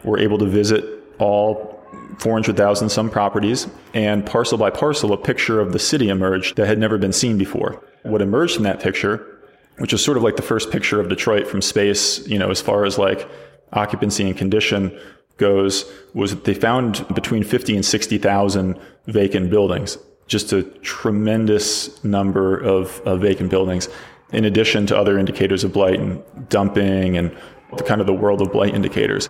were 0.04 0.18
able 0.18 0.38
to 0.40 0.46
visit 0.46 0.86
all 1.20 1.74
400,000 2.20 2.90
some 2.90 3.10
properties, 3.10 3.68
and 3.94 4.26
parcel 4.26 4.58
by 4.58 4.70
parcel, 4.70 5.14
a 5.14 5.18
picture 5.18 5.60
of 5.60 5.72
the 5.72 5.80
city 5.80 6.10
emerged 6.10 6.56
that 6.56 6.68
had 6.68 6.80
never 6.80 6.98
been 6.98 7.14
seen 7.14 7.38
before. 7.38 7.84
What 8.04 8.22
emerged 8.22 8.56
from 8.56 8.64
that 8.64 8.80
picture, 8.80 9.26
which 9.78 9.94
is 9.94 10.04
sort 10.04 10.18
of 10.18 10.24
like 10.24 10.36
the 10.36 10.42
first 10.42 10.72
picture 10.72 11.00
of 11.00 11.10
Detroit 11.10 11.48
from 11.48 11.62
space, 11.62 12.26
you 12.28 12.38
know, 12.38 12.52
as 12.52 12.62
far 12.62 12.86
as 12.86 12.98
like 12.98 13.28
occupancy 13.72 14.28
and 14.28 14.38
condition, 14.38 14.98
goes 15.38 15.92
was 16.14 16.32
that 16.32 16.44
they 16.44 16.54
found 16.54 17.06
between 17.16 17.44
50 17.44 17.76
and 17.76 17.86
60,000 17.86 18.80
vacant 19.08 19.50
buildings, 19.50 19.98
just 20.28 20.54
a 20.54 20.64
tremendous 20.64 22.04
number 22.04 22.58
of, 22.58 23.02
of, 23.06 23.22
vacant 23.22 23.50
buildings, 23.50 23.90
in 24.32 24.46
addition 24.46 24.86
to 24.88 24.98
other 24.98 25.18
indicators 25.18 25.64
of 25.64 25.74
blight 25.74 26.00
and 26.00 26.24
dumping 26.50 27.18
and 27.18 27.36
the 27.78 27.84
kind 27.84 28.02
of 28.02 28.08
the 28.08 28.14
world 28.14 28.42
of 28.42 28.52
blight 28.52 28.74
indicators. 28.74 29.30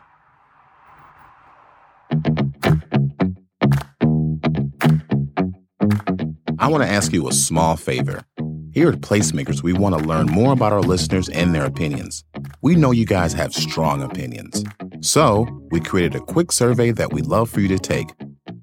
I 6.59 6.67
want 6.67 6.83
to 6.83 6.89
ask 6.89 7.11
you 7.11 7.27
a 7.27 7.33
small 7.33 7.75
favor. 7.75 8.23
Here 8.71 8.89
at 8.89 9.01
Placemakers, 9.01 9.61
we 9.61 9.73
want 9.73 9.99
to 9.99 10.07
learn 10.07 10.27
more 10.27 10.53
about 10.53 10.73
our 10.73 10.81
listeners 10.81 11.29
and 11.29 11.53
their 11.53 11.65
opinions. 11.65 12.23
We 12.61 12.75
know 12.75 12.91
you 12.91 13.05
guys 13.05 13.33
have 13.33 13.53
strong 13.53 14.01
opinions. 14.01 14.63
So, 15.01 15.45
we 15.69 15.79
created 15.79 16.15
a 16.15 16.21
quick 16.21 16.51
survey 16.51 16.91
that 16.91 17.11
we'd 17.11 17.25
love 17.25 17.49
for 17.49 17.59
you 17.59 17.67
to 17.67 17.77
take. 17.77 18.07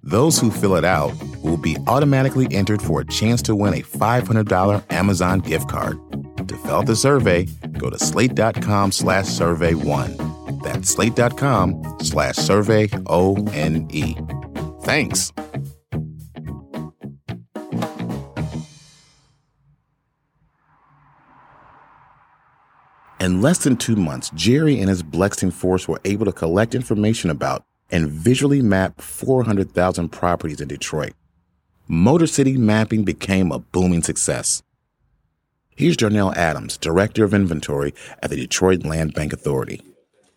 Those 0.03 0.41
who 0.41 0.51
fill 0.51 0.77
it 0.77 0.85
out 0.85 1.13
will 1.43 1.57
be 1.57 1.77
automatically 1.87 2.47
entered 2.51 2.83
for 2.83 3.01
a 3.01 3.07
chance 3.07 3.43
to 3.43 3.57
win 3.57 3.75
a 3.75 3.83
$500 3.83 4.93
Amazon 4.93 5.41
gift 5.41 5.69
card. 5.69 5.99
To 6.49 6.57
fill 6.57 6.77
out 6.77 6.87
the 6.87 6.97
survey, 6.97 7.47
go 7.79 7.91
to 7.91 7.99
slate.com 7.99 8.93
slash 8.93 9.27
survey 9.27 9.75
one. 9.75 10.17
That's 10.63 10.91
slate.com 10.91 11.99
slash 12.03 12.37
survey 12.37 12.89
O-N-E. 13.07 14.17
Thanks. 14.83 15.33
In 23.21 23.43
less 23.43 23.59
than 23.59 23.77
two 23.77 23.97
months, 23.97 24.31
Jerry 24.35 24.81
and 24.81 24.89
his 24.89 25.03
Blexting 25.03 25.53
force 25.53 25.87
were 25.87 26.01
able 26.07 26.25
to 26.25 26.33
collect 26.33 26.75
information 26.75 27.29
about 27.29 27.65
and 27.91 28.11
visually 28.11 28.63
map 28.63 29.01
400,000 29.01 30.09
properties 30.09 30.61
in 30.63 30.69
Detroit. 30.69 31.13
Motor 31.93 32.29
City 32.29 32.57
mapping 32.57 33.03
became 33.03 33.51
a 33.51 33.59
booming 33.59 34.05
success. 34.05 34.63
Here's 35.75 35.97
Darnell 35.97 36.33
Adams, 36.37 36.77
Director 36.77 37.25
of 37.25 37.35
Inventory 37.35 37.93
at 38.23 38.31
the 38.31 38.37
Detroit 38.37 38.85
Land 38.85 39.13
Bank 39.13 39.33
Authority. 39.33 39.83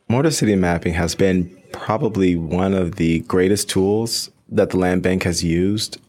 Motor 0.09 0.31
City 0.31 0.55
mapping 0.55 0.95
has 0.95 1.13
been 1.13 1.55
probably 1.71 2.35
one 2.35 2.73
of 2.73 2.95
the 2.95 3.19
greatest 3.19 3.69
tools 3.69 4.31
that 4.49 4.71
the 4.71 4.77
Land 4.77 5.03
Bank 5.03 5.21
has 5.25 5.43
used 5.43 6.01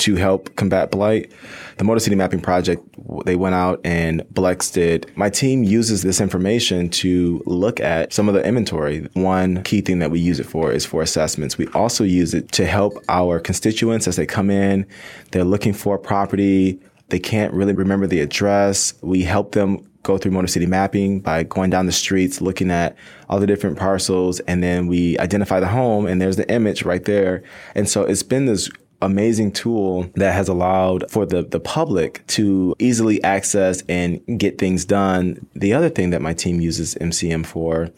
to 0.00 0.16
help 0.16 0.54
combat 0.56 0.90
blight. 0.90 1.32
The 1.76 1.84
Motor 1.84 2.00
City 2.00 2.16
Mapping 2.16 2.40
Project, 2.40 2.84
they 3.24 3.36
went 3.36 3.54
out 3.54 3.80
and 3.84 4.22
Blexted. 4.30 5.10
My 5.16 5.30
team 5.30 5.62
uses 5.62 6.02
this 6.02 6.20
information 6.20 6.88
to 6.90 7.42
look 7.46 7.80
at 7.80 8.12
some 8.12 8.28
of 8.28 8.34
the 8.34 8.44
inventory. 8.44 9.08
One 9.14 9.62
key 9.62 9.80
thing 9.80 9.98
that 10.00 10.10
we 10.10 10.18
use 10.18 10.40
it 10.40 10.46
for 10.46 10.72
is 10.72 10.84
for 10.84 11.02
assessments. 11.02 11.56
We 11.56 11.68
also 11.68 12.04
use 12.04 12.34
it 12.34 12.50
to 12.52 12.66
help 12.66 12.98
our 13.08 13.38
constituents 13.38 14.08
as 14.08 14.16
they 14.16 14.26
come 14.26 14.50
in. 14.50 14.86
They're 15.30 15.44
looking 15.44 15.72
for 15.72 15.96
a 15.96 15.98
property. 15.98 16.80
They 17.10 17.20
can't 17.20 17.54
really 17.54 17.72
remember 17.72 18.06
the 18.06 18.20
address. 18.20 18.94
We 19.02 19.22
help 19.22 19.52
them 19.52 19.88
go 20.02 20.16
through 20.16 20.32
Motor 20.32 20.46
City 20.46 20.66
mapping 20.66 21.20
by 21.20 21.42
going 21.42 21.70
down 21.70 21.86
the 21.86 21.92
streets, 21.92 22.40
looking 22.40 22.70
at 22.70 22.96
all 23.28 23.40
the 23.40 23.46
different 23.46 23.78
parcels, 23.78 24.40
and 24.40 24.62
then 24.62 24.86
we 24.86 25.18
identify 25.18 25.60
the 25.60 25.68
home, 25.68 26.06
and 26.06 26.20
there's 26.20 26.36
the 26.36 26.50
image 26.50 26.82
right 26.82 27.04
there. 27.04 27.42
And 27.74 27.88
so 27.88 28.04
it's 28.04 28.22
been 28.22 28.46
this 28.46 28.70
amazing 29.00 29.52
tool 29.52 30.10
that 30.14 30.34
has 30.34 30.48
allowed 30.48 31.10
for 31.10 31.24
the, 31.24 31.42
the 31.42 31.60
public 31.60 32.26
to 32.26 32.74
easily 32.78 33.22
access 33.22 33.82
and 33.88 34.20
get 34.38 34.58
things 34.58 34.84
done. 34.84 35.46
The 35.54 35.72
other 35.72 35.88
thing 35.88 36.10
that 36.10 36.22
my 36.22 36.34
team 36.34 36.60
uses 36.60 36.94
MCM 36.96 37.46
for, 37.46 37.90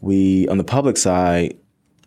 we, 0.00 0.48
on 0.48 0.58
the 0.58 0.64
public 0.64 0.96
side, 0.96 1.56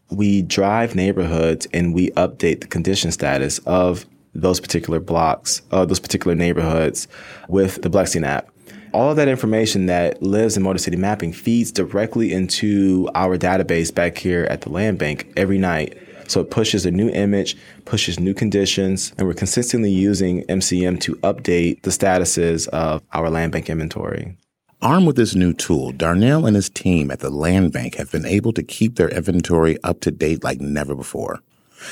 we 0.09 0.41
drive 0.41 0.95
neighborhoods 0.95 1.67
and 1.73 1.93
we 1.93 2.09
update 2.11 2.61
the 2.61 2.67
condition 2.67 3.11
status 3.11 3.59
of 3.59 4.05
those 4.33 4.59
particular 4.59 4.99
blocks, 4.99 5.61
uh, 5.71 5.85
those 5.85 5.99
particular 5.99 6.35
neighborhoods 6.35 7.07
with 7.47 7.81
the 7.81 7.89
Blexting 7.89 8.25
app. 8.25 8.49
All 8.93 9.09
of 9.09 9.15
that 9.15 9.29
information 9.29 9.85
that 9.85 10.21
lives 10.21 10.57
in 10.57 10.63
Motor 10.63 10.79
City 10.79 10.97
Mapping 10.97 11.31
feeds 11.31 11.71
directly 11.71 12.33
into 12.33 13.09
our 13.15 13.37
database 13.37 13.93
back 13.93 14.17
here 14.17 14.43
at 14.45 14.61
the 14.61 14.69
Land 14.69 14.99
Bank 14.99 15.31
every 15.37 15.57
night. 15.57 15.97
So 16.31 16.39
it 16.39 16.49
pushes 16.49 16.85
a 16.85 16.91
new 16.91 17.09
image, 17.09 17.57
pushes 17.83 18.17
new 18.17 18.33
conditions, 18.33 19.11
and 19.17 19.27
we're 19.27 19.33
consistently 19.33 19.91
using 19.91 20.45
MCM 20.45 21.01
to 21.01 21.15
update 21.17 21.81
the 21.81 21.89
statuses 21.89 22.69
of 22.69 23.03
our 23.11 23.29
land 23.29 23.51
bank 23.51 23.69
inventory. 23.69 24.37
Armed 24.81 25.07
with 25.07 25.17
this 25.17 25.35
new 25.35 25.51
tool, 25.51 25.91
Darnell 25.91 26.45
and 26.45 26.55
his 26.55 26.69
team 26.69 27.11
at 27.11 27.19
the 27.19 27.29
land 27.29 27.73
bank 27.73 27.95
have 27.95 28.13
been 28.13 28.25
able 28.25 28.53
to 28.53 28.63
keep 28.63 28.95
their 28.95 29.09
inventory 29.09 29.77
up 29.83 29.99
to 29.99 30.09
date 30.09 30.41
like 30.41 30.61
never 30.61 30.95
before. 30.95 31.41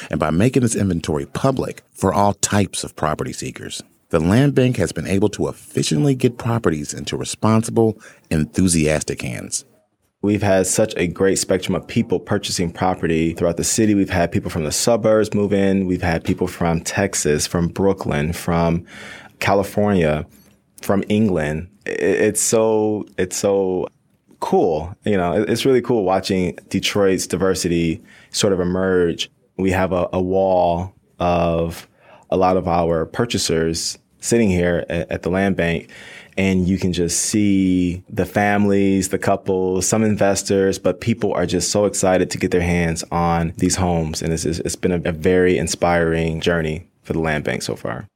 And 0.09 0.21
by 0.21 0.29
making 0.29 0.61
this 0.61 0.73
inventory 0.73 1.25
public 1.25 1.83
for 1.91 2.13
all 2.13 2.33
types 2.35 2.85
of 2.85 2.95
property 2.95 3.33
seekers, 3.33 3.83
the 4.07 4.21
land 4.21 4.55
bank 4.55 4.77
has 4.77 4.93
been 4.93 5.05
able 5.05 5.27
to 5.31 5.49
efficiently 5.49 6.15
get 6.15 6.37
properties 6.37 6.93
into 6.93 7.17
responsible, 7.17 7.99
enthusiastic 8.31 9.21
hands. 9.21 9.65
We've 10.21 10.43
had 10.43 10.67
such 10.67 10.93
a 10.97 11.07
great 11.07 11.37
spectrum 11.37 11.75
of 11.75 11.87
people 11.87 12.19
purchasing 12.19 12.71
property 12.71 13.33
throughout 13.33 13.55
the 13.55 13.63
city. 13.63 13.95
We've 13.95 14.09
had 14.09 14.33
people 14.33 14.49
from 14.49 14.65
the 14.65 14.71
suburbs 14.71 15.33
move 15.33 15.53
in. 15.53 15.85
We've 15.85 16.01
had 16.01 16.25
people 16.25 16.47
from 16.47 16.81
Texas, 16.81 17.47
from 17.47 17.69
Brooklyn, 17.69 18.33
from 18.33 18.85
California, 19.39 20.25
from 20.81 21.05
England. 21.07 21.69
It's 21.85 22.41
so, 22.41 23.05
it's 23.17 23.37
so 23.37 23.87
cool. 24.41 24.93
You 25.05 25.15
know, 25.15 25.45
it's 25.47 25.65
really 25.65 25.81
cool 25.81 26.03
watching 26.03 26.57
Detroit's 26.67 27.25
diversity 27.25 28.03
sort 28.31 28.51
of 28.51 28.59
emerge. 28.59 29.31
We 29.57 29.71
have 29.71 29.93
a, 29.93 30.09
a 30.11 30.21
wall 30.21 30.93
of 31.19 31.87
a 32.29 32.35
lot 32.35 32.57
of 32.57 32.67
our 32.67 33.05
purchasers 33.05 33.97
sitting 34.19 34.49
here 34.49 34.85
at, 34.89 35.09
at 35.09 35.21
the 35.21 35.29
land 35.29 35.55
bank 35.55 35.89
and 36.39 36.69
you 36.69 36.77
can 36.77 36.93
just 36.93 37.19
see 37.23 38.01
the 38.07 38.25
families, 38.25 39.09
the 39.09 39.17
couples, 39.17 39.85
some 39.85 40.05
investors, 40.05 40.79
but 40.79 41.01
people 41.01 41.33
are 41.33 41.45
just 41.45 41.69
so 41.69 41.83
excited 41.83 42.31
to 42.31 42.37
get 42.37 42.51
their 42.51 42.61
hands 42.61 43.03
on 43.11 43.51
these 43.57 43.75
homes. 43.75 44.21
And 44.21 44.31
it's, 44.31 44.45
it's 44.45 44.77
been 44.77 44.93
a, 44.93 45.09
a 45.09 45.11
very 45.11 45.57
inspiring 45.57 46.39
journey 46.39 46.87
for 47.03 47.11
the 47.11 47.19
land 47.19 47.43
bank 47.43 47.61
so 47.61 47.75
far. 47.75 48.07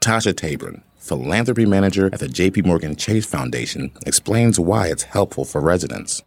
Tasha 0.00 0.32
Tabron, 0.32 0.80
philanthropy 0.96 1.66
manager 1.66 2.06
at 2.10 2.20
the 2.20 2.26
JP 2.26 2.64
Morgan 2.64 2.96
Chase 2.96 3.26
Foundation, 3.26 3.92
explains 4.06 4.58
why 4.58 4.86
it's 4.86 5.02
helpful 5.02 5.44
for 5.44 5.60
residents. 5.60 6.22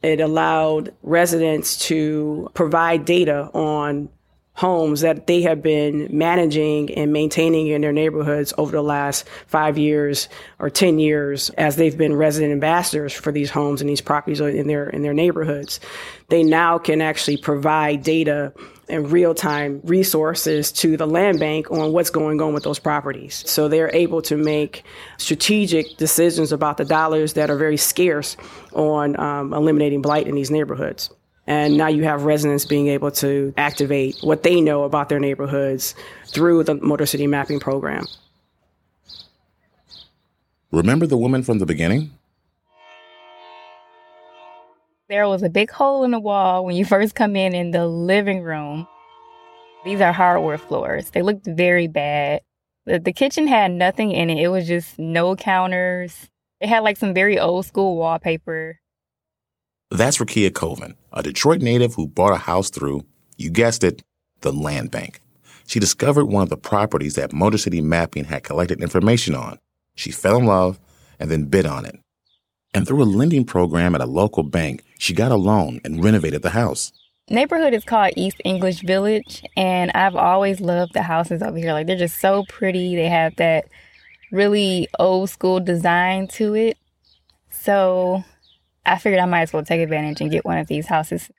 It 0.00 0.20
allowed 0.20 0.94
residents 1.02 1.76
to 1.88 2.48
provide 2.54 3.04
data 3.04 3.50
on 3.52 4.10
homes 4.56 5.02
that 5.02 5.26
they 5.26 5.42
have 5.42 5.62
been 5.62 6.08
managing 6.10 6.92
and 6.94 7.12
maintaining 7.12 7.68
in 7.68 7.82
their 7.82 7.92
neighborhoods 7.92 8.54
over 8.56 8.72
the 8.72 8.82
last 8.82 9.28
five 9.46 9.76
years 9.76 10.28
or 10.58 10.70
10 10.70 10.98
years 10.98 11.50
as 11.50 11.76
they've 11.76 11.98
been 11.98 12.16
resident 12.16 12.52
ambassadors 12.52 13.12
for 13.12 13.30
these 13.32 13.50
homes 13.50 13.82
and 13.82 13.90
these 13.90 14.00
properties 14.00 14.40
in 14.40 14.66
their, 14.66 14.88
in 14.88 15.02
their 15.02 15.12
neighborhoods. 15.12 15.78
They 16.28 16.42
now 16.42 16.78
can 16.78 17.02
actually 17.02 17.36
provide 17.36 18.02
data 18.02 18.52
and 18.88 19.10
real 19.10 19.34
time 19.34 19.80
resources 19.84 20.72
to 20.72 20.96
the 20.96 21.06
land 21.06 21.38
bank 21.38 21.70
on 21.70 21.92
what's 21.92 22.10
going 22.10 22.40
on 22.40 22.54
with 22.54 22.62
those 22.64 22.78
properties. 22.78 23.42
So 23.46 23.68
they're 23.68 23.94
able 23.94 24.22
to 24.22 24.36
make 24.36 24.84
strategic 25.18 25.98
decisions 25.98 26.50
about 26.50 26.78
the 26.78 26.84
dollars 26.84 27.34
that 27.34 27.50
are 27.50 27.56
very 27.56 27.76
scarce 27.76 28.36
on 28.72 29.18
um, 29.20 29.52
eliminating 29.52 30.02
blight 30.02 30.26
in 30.26 30.34
these 30.34 30.50
neighborhoods. 30.50 31.10
And 31.46 31.76
now 31.76 31.88
you 31.88 32.02
have 32.04 32.24
residents 32.24 32.64
being 32.64 32.88
able 32.88 33.10
to 33.12 33.54
activate 33.56 34.18
what 34.22 34.42
they 34.42 34.60
know 34.60 34.82
about 34.82 35.08
their 35.08 35.20
neighborhoods 35.20 35.94
through 36.26 36.64
the 36.64 36.74
Motor 36.74 37.06
City 37.06 37.26
Mapping 37.26 37.60
Program. 37.60 38.04
Remember 40.72 41.06
the 41.06 41.16
woman 41.16 41.42
from 41.42 41.58
the 41.58 41.66
beginning? 41.66 42.10
There 45.08 45.28
was 45.28 45.44
a 45.44 45.48
big 45.48 45.70
hole 45.70 46.02
in 46.02 46.10
the 46.10 46.18
wall 46.18 46.64
when 46.64 46.74
you 46.74 46.84
first 46.84 47.14
come 47.14 47.36
in 47.36 47.54
in 47.54 47.70
the 47.70 47.86
living 47.86 48.42
room. 48.42 48.88
These 49.84 50.00
are 50.00 50.12
hardwood 50.12 50.60
floors. 50.60 51.10
They 51.10 51.22
looked 51.22 51.46
very 51.46 51.86
bad. 51.86 52.40
The, 52.86 52.98
the 52.98 53.12
kitchen 53.12 53.46
had 53.46 53.70
nothing 53.70 54.10
in 54.10 54.30
it. 54.30 54.38
It 54.38 54.48
was 54.48 54.66
just 54.66 54.98
no 54.98 55.36
counters. 55.36 56.28
It 56.60 56.68
had 56.68 56.80
like 56.80 56.96
some 56.96 57.14
very 57.14 57.38
old 57.38 57.66
school 57.66 57.96
wallpaper. 57.96 58.80
That's 59.90 60.18
Rakia 60.18 60.52
Colvin, 60.52 60.96
a 61.12 61.22
Detroit 61.22 61.62
native 61.62 61.94
who 61.94 62.08
bought 62.08 62.32
a 62.32 62.38
house 62.38 62.70
through, 62.70 63.06
you 63.36 63.50
guessed 63.50 63.84
it, 63.84 64.02
the 64.40 64.52
land 64.52 64.90
bank. 64.90 65.20
She 65.68 65.78
discovered 65.78 66.24
one 66.24 66.42
of 66.42 66.48
the 66.48 66.56
properties 66.56 67.14
that 67.14 67.32
Motor 67.32 67.58
City 67.58 67.80
Mapping 67.80 68.24
had 68.24 68.42
collected 68.42 68.82
information 68.82 69.36
on. 69.36 69.58
She 69.94 70.10
fell 70.10 70.38
in 70.38 70.46
love 70.46 70.80
and 71.20 71.30
then 71.30 71.44
bid 71.44 71.66
on 71.66 71.84
it. 71.84 71.96
And 72.74 72.86
through 72.86 73.02
a 73.02 73.04
lending 73.04 73.44
program 73.44 73.94
at 73.94 74.00
a 74.00 74.06
local 74.06 74.42
bank, 74.42 74.82
she 74.98 75.14
got 75.14 75.30
a 75.30 75.36
loan 75.36 75.80
and 75.84 76.02
renovated 76.02 76.42
the 76.42 76.50
house. 76.50 76.92
Neighborhood 77.30 77.72
is 77.72 77.84
called 77.84 78.12
East 78.16 78.40
English 78.44 78.82
Village, 78.82 79.44
and 79.56 79.92
I've 79.92 80.16
always 80.16 80.60
loved 80.60 80.94
the 80.94 81.02
houses 81.02 81.42
over 81.42 81.56
here. 81.56 81.72
Like 81.72 81.86
they're 81.86 81.96
just 81.96 82.20
so 82.20 82.44
pretty. 82.48 82.96
They 82.96 83.08
have 83.08 83.36
that 83.36 83.66
really 84.32 84.88
old 84.98 85.30
school 85.30 85.60
design 85.60 86.26
to 86.28 86.54
it. 86.54 86.76
So 87.50 88.24
I 88.86 88.98
figured 88.98 89.20
I 89.20 89.26
might 89.26 89.42
as 89.42 89.52
well 89.52 89.64
take 89.64 89.80
advantage 89.80 90.20
and 90.20 90.30
get 90.30 90.44
one 90.44 90.58
of 90.58 90.68
these 90.68 90.86
houses. 90.86 91.30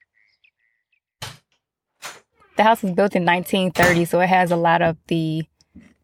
The 2.58 2.64
house 2.64 2.82
was 2.82 2.92
built 2.92 3.16
in 3.16 3.24
1930, 3.24 4.06
so 4.06 4.20
it 4.20 4.28
has 4.28 4.52
a 4.52 4.56
lot 4.56 4.82
of 4.82 4.98
the 5.08 5.44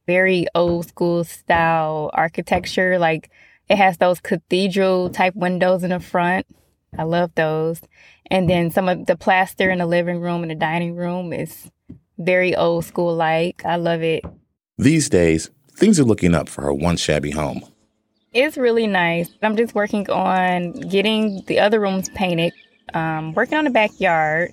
very 0.08 0.48
old 0.56 0.88
school 0.88 1.24
style 1.24 2.10
architecture. 2.14 2.98
Like 2.98 3.30
it 3.70 3.78
has 3.78 3.98
those 3.98 4.20
cathedral 4.20 5.10
type 5.10 5.36
windows 5.36 5.84
in 5.84 5.90
the 5.90 6.00
front. 6.00 6.46
I 6.98 7.04
love 7.04 7.32
those. 7.36 7.82
And 8.28 8.50
then 8.50 8.72
some 8.72 8.88
of 8.88 9.06
the 9.06 9.18
plaster 9.18 9.70
in 9.70 9.80
the 9.80 9.86
living 9.86 10.20
room 10.20 10.44
and 10.44 10.52
the 10.52 10.56
dining 10.56 10.96
room 10.96 11.34
is 11.34 11.72
very 12.18 12.56
old 12.56 12.86
school 12.86 13.16
like. 13.16 13.66
I 13.66 13.76
love 13.76 14.02
it. 14.02 14.24
These 14.78 15.10
days, 15.10 15.50
things 15.72 16.00
are 16.00 16.06
looking 16.06 16.36
up 16.36 16.48
for 16.48 16.62
her 16.62 16.74
one 16.74 16.98
shabby 16.98 17.32
home. 17.32 17.64
It's 18.34 18.58
really 18.58 18.88
nice. 18.88 19.30
I'm 19.44 19.56
just 19.56 19.76
working 19.76 20.10
on 20.10 20.72
getting 20.72 21.44
the 21.46 21.60
other 21.60 21.80
rooms 21.80 22.10
painted, 22.10 22.54
um, 22.94 23.34
working 23.34 23.58
on 23.58 23.66
the 23.66 23.70
backyard 23.70 24.52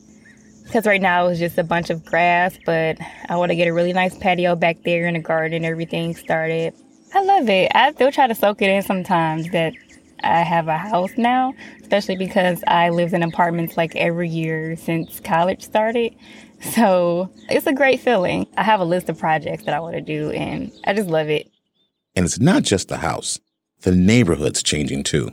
because 0.65 0.87
right 0.87 1.01
now 1.01 1.27
it's 1.27 1.41
just 1.41 1.59
a 1.59 1.65
bunch 1.65 1.91
of 1.91 2.05
grass, 2.05 2.57
but 2.65 2.99
I 3.29 3.37
want 3.37 3.51
to 3.51 3.57
get 3.57 3.67
a 3.67 3.73
really 3.73 3.93
nice 3.93 4.17
patio 4.17 4.55
back 4.55 4.77
there 4.85 5.07
in 5.07 5.15
the 5.15 5.21
garden, 5.21 5.65
everything 5.65 6.15
started. 6.15 6.75
I 7.13 7.25
love 7.25 7.49
it. 7.49 7.73
I 7.75 7.91
still 7.93 8.13
try 8.13 8.29
to 8.29 8.35
soak 8.35 8.63
it 8.63 8.71
in 8.71 8.83
sometimes 8.83 9.51
that 9.51 9.73
I 10.23 10.43
have 10.43 10.69
a 10.69 10.79
house 10.79 11.11
now, 11.17 11.55
especially 11.81 12.17
because 12.17 12.63
I 12.69 12.91
lived 12.91 13.15
in 13.15 13.23
apartments 13.23 13.77
like 13.77 13.97
every 13.97 14.29
year 14.29 14.77
since 14.77 15.19
college 15.21 15.63
started. 15.63 16.15
So 16.61 17.31
it's 17.49 17.67
a 17.67 17.73
great 17.73 18.01
feeling. 18.01 18.47
I 18.57 18.63
have 18.63 18.81
a 18.81 18.85
list 18.85 19.09
of 19.09 19.19
projects 19.19 19.65
that 19.65 19.75
I 19.75 19.81
want 19.81 19.95
to 19.95 20.03
do, 20.03 20.31
and 20.31 20.71
I 20.85 20.93
just 20.93 21.09
love 21.09 21.31
it. 21.31 21.51
And 22.15 22.27
it's 22.27 22.39
not 22.39 22.63
just 22.63 22.89
the 22.89 22.99
house 22.99 23.41
the 23.83 23.93
neighborhood's 23.93 24.63
changing 24.63 25.05
too. 25.05 25.33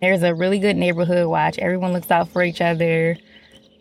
There's 0.00 0.22
a 0.22 0.34
really 0.34 0.58
good 0.58 0.76
neighborhood 0.76 1.28
watch. 1.28 1.58
Everyone 1.58 1.92
looks 1.92 2.10
out 2.10 2.28
for 2.28 2.42
each 2.42 2.60
other. 2.60 3.16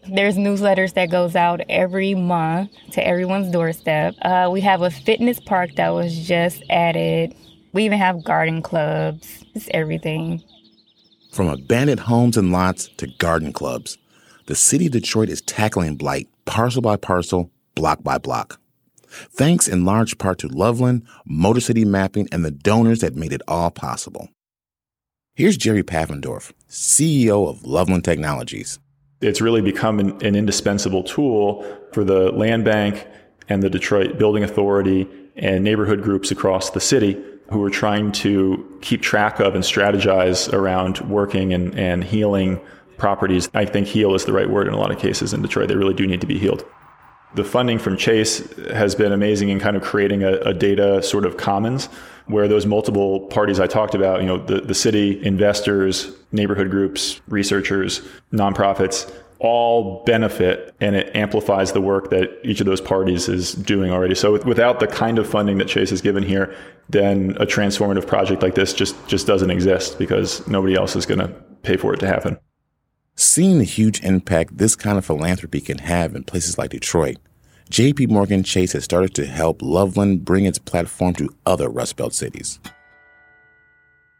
There's 0.07 0.35
newsletters 0.35 0.93
that 0.93 1.09
goes 1.09 1.35
out 1.35 1.61
every 1.67 2.13
month 2.13 2.71
to 2.91 3.05
everyone's 3.05 3.51
doorstep. 3.51 4.15
Uh, 4.21 4.49
we 4.51 4.61
have 4.61 4.81
a 4.81 4.91
fitness 4.91 5.39
park 5.39 5.75
that 5.75 5.89
was 5.89 6.27
just 6.27 6.63
added. 6.69 7.35
We 7.73 7.85
even 7.85 7.97
have 7.97 8.23
garden 8.23 8.61
clubs. 8.61 9.43
It's 9.55 9.69
everything. 9.73 10.43
From 11.31 11.47
abandoned 11.47 12.01
homes 12.01 12.37
and 12.37 12.51
lots 12.51 12.87
to 12.97 13.07
garden 13.17 13.53
clubs, 13.53 13.97
the 14.45 14.55
city 14.55 14.87
of 14.87 14.91
Detroit 14.91 15.29
is 15.29 15.41
tackling 15.41 15.95
blight 15.95 16.27
parcel 16.45 16.81
by 16.81 16.97
parcel, 16.97 17.49
block 17.73 18.03
by 18.03 18.17
block. 18.17 18.60
Thanks 19.11 19.67
in 19.67 19.85
large 19.85 20.17
part 20.17 20.37
to 20.39 20.47
Loveland, 20.47 21.05
Motor 21.25 21.59
City 21.59 21.85
Mapping, 21.85 22.27
and 22.31 22.45
the 22.45 22.51
donors 22.51 23.01
that 23.01 23.15
made 23.15 23.33
it 23.33 23.41
all 23.47 23.71
possible. 23.71 24.29
Here's 25.33 25.57
Jerry 25.57 25.83
Paffendorf, 25.83 26.51
CEO 26.69 27.49
of 27.49 27.63
Loveland 27.65 28.03
Technologies. 28.03 28.79
It's 29.21 29.41
really 29.41 29.61
become 29.61 29.99
an, 29.99 30.25
an 30.25 30.35
indispensable 30.35 31.03
tool 31.03 31.65
for 31.93 32.03
the 32.03 32.31
land 32.31 32.65
bank 32.65 33.07
and 33.47 33.61
the 33.61 33.69
Detroit 33.69 34.17
Building 34.17 34.43
Authority 34.43 35.07
and 35.35 35.63
neighborhood 35.63 36.01
groups 36.01 36.31
across 36.31 36.71
the 36.71 36.79
city 36.79 37.21
who 37.51 37.63
are 37.63 37.69
trying 37.69 38.11
to 38.13 38.77
keep 38.81 39.01
track 39.01 39.39
of 39.39 39.55
and 39.55 39.63
strategize 39.63 40.51
around 40.53 40.99
working 41.01 41.53
and, 41.53 41.77
and 41.77 42.03
healing 42.03 42.59
properties. 42.97 43.49
I 43.53 43.65
think 43.65 43.87
heal 43.87 44.15
is 44.15 44.25
the 44.25 44.33
right 44.33 44.49
word 44.49 44.67
in 44.67 44.73
a 44.73 44.77
lot 44.77 44.91
of 44.91 44.99
cases 44.99 45.33
in 45.33 45.41
Detroit. 45.41 45.67
They 45.67 45.75
really 45.75 45.93
do 45.93 46.07
need 46.07 46.21
to 46.21 46.27
be 46.27 46.39
healed 46.39 46.65
the 47.35 47.43
funding 47.43 47.79
from 47.79 47.97
Chase 47.97 48.39
has 48.71 48.95
been 48.95 49.11
amazing 49.11 49.49
in 49.49 49.59
kind 49.59 49.77
of 49.77 49.83
creating 49.83 50.23
a, 50.23 50.33
a, 50.39 50.53
data 50.53 51.01
sort 51.01 51.25
of 51.25 51.37
commons 51.37 51.85
where 52.25 52.47
those 52.47 52.65
multiple 52.65 53.21
parties 53.27 53.59
I 53.59 53.67
talked 53.67 53.95
about, 53.95 54.21
you 54.21 54.27
know, 54.27 54.37
the, 54.37 54.61
the 54.61 54.73
city, 54.73 55.23
investors, 55.25 56.11
neighborhood 56.31 56.69
groups, 56.69 57.21
researchers, 57.27 58.01
nonprofits, 58.33 59.11
all 59.39 60.03
benefit 60.05 60.75
and 60.81 60.95
it 60.95 61.15
amplifies 61.15 61.71
the 61.71 61.81
work 61.81 62.11
that 62.11 62.29
each 62.43 62.59
of 62.59 62.67
those 62.67 62.79
parties 62.79 63.27
is 63.27 63.53
doing 63.53 63.91
already. 63.91 64.13
So 64.13 64.33
without 64.43 64.79
the 64.79 64.87
kind 64.87 65.17
of 65.17 65.27
funding 65.27 65.57
that 65.57 65.67
Chase 65.67 65.89
has 65.89 65.99
given 65.99 66.21
here, 66.21 66.55
then 66.89 67.35
a 67.39 67.45
transformative 67.45 68.05
project 68.05 68.43
like 68.43 68.53
this 68.53 68.71
just, 68.71 68.95
just 69.07 69.25
doesn't 69.25 69.49
exist 69.49 69.97
because 69.97 70.45
nobody 70.47 70.75
else 70.75 70.95
is 70.95 71.07
going 71.07 71.19
to 71.19 71.29
pay 71.63 71.75
for 71.75 71.93
it 71.93 71.99
to 72.01 72.07
happen. 72.07 72.37
Seeing 73.15 73.57
the 73.57 73.65
huge 73.65 74.01
impact 74.03 74.57
this 74.57 74.75
kind 74.75 74.97
of 74.97 75.05
philanthropy 75.05 75.61
can 75.61 75.79
have 75.79 76.15
in 76.15 76.23
places 76.23 76.57
like 76.57 76.71
Detroit, 76.71 77.17
JP 77.69 78.09
Morgan 78.09 78.43
Chase 78.43 78.73
has 78.73 78.83
started 78.83 79.13
to 79.15 79.25
help 79.25 79.61
Loveland 79.61 80.25
bring 80.25 80.45
its 80.45 80.59
platform 80.59 81.13
to 81.15 81.29
other 81.45 81.69
Rust 81.69 81.97
Belt 81.97 82.13
cities. 82.13 82.59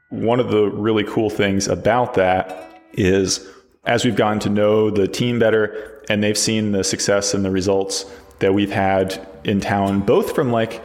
One 0.09 0.39
of 0.39 0.51
the 0.51 0.65
really 0.69 1.05
cool 1.05 1.29
things 1.29 1.67
about 1.67 2.13
that 2.15 2.69
is 2.93 3.47
as 3.85 4.05
we've 4.05 4.15
gotten 4.15 4.39
to 4.39 4.49
know 4.49 4.89
the 4.89 5.07
team 5.07 5.39
better 5.39 6.03
and 6.09 6.21
they've 6.21 6.37
seen 6.37 6.73
the 6.73 6.83
success 6.83 7.33
and 7.33 7.43
the 7.43 7.51
results 7.51 8.05
that 8.39 8.53
we've 8.53 8.71
had 8.71 9.25
in 9.43 9.59
town, 9.61 10.01
both 10.01 10.35
from 10.35 10.51
like, 10.51 10.83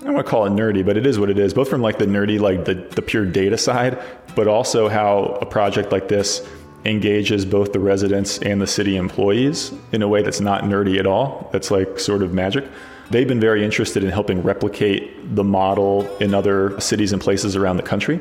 I 0.00 0.04
don't 0.04 0.14
want 0.14 0.26
to 0.26 0.30
call 0.30 0.44
it 0.46 0.50
nerdy, 0.50 0.84
but 0.84 0.96
it 0.96 1.06
is 1.06 1.18
what 1.18 1.30
it 1.30 1.38
is, 1.38 1.54
both 1.54 1.68
from 1.68 1.80
like 1.80 1.98
the 1.98 2.06
nerdy, 2.06 2.38
like 2.38 2.64
the, 2.66 2.74
the 2.74 3.02
pure 3.02 3.24
data 3.24 3.56
side, 3.56 4.00
but 4.34 4.46
also 4.46 4.88
how 4.88 5.38
a 5.40 5.46
project 5.46 5.90
like 5.90 6.08
this 6.08 6.46
engages 6.86 7.44
both 7.44 7.72
the 7.72 7.80
residents 7.80 8.38
and 8.38 8.60
the 8.60 8.66
city 8.66 8.96
employees 8.96 9.72
in 9.92 10.02
a 10.02 10.08
way 10.08 10.22
that's 10.22 10.40
not 10.40 10.64
nerdy 10.64 10.98
at 10.98 11.06
all. 11.06 11.50
That's 11.52 11.70
like 11.70 11.98
sort 11.98 12.22
of 12.22 12.32
magic. 12.32 12.64
They've 13.10 13.28
been 13.28 13.40
very 13.40 13.64
interested 13.64 14.02
in 14.02 14.10
helping 14.10 14.42
replicate 14.42 15.34
the 15.34 15.44
model 15.44 16.06
in 16.18 16.34
other 16.34 16.78
cities 16.80 17.12
and 17.12 17.20
places 17.20 17.56
around 17.56 17.76
the 17.76 17.82
country. 17.82 18.20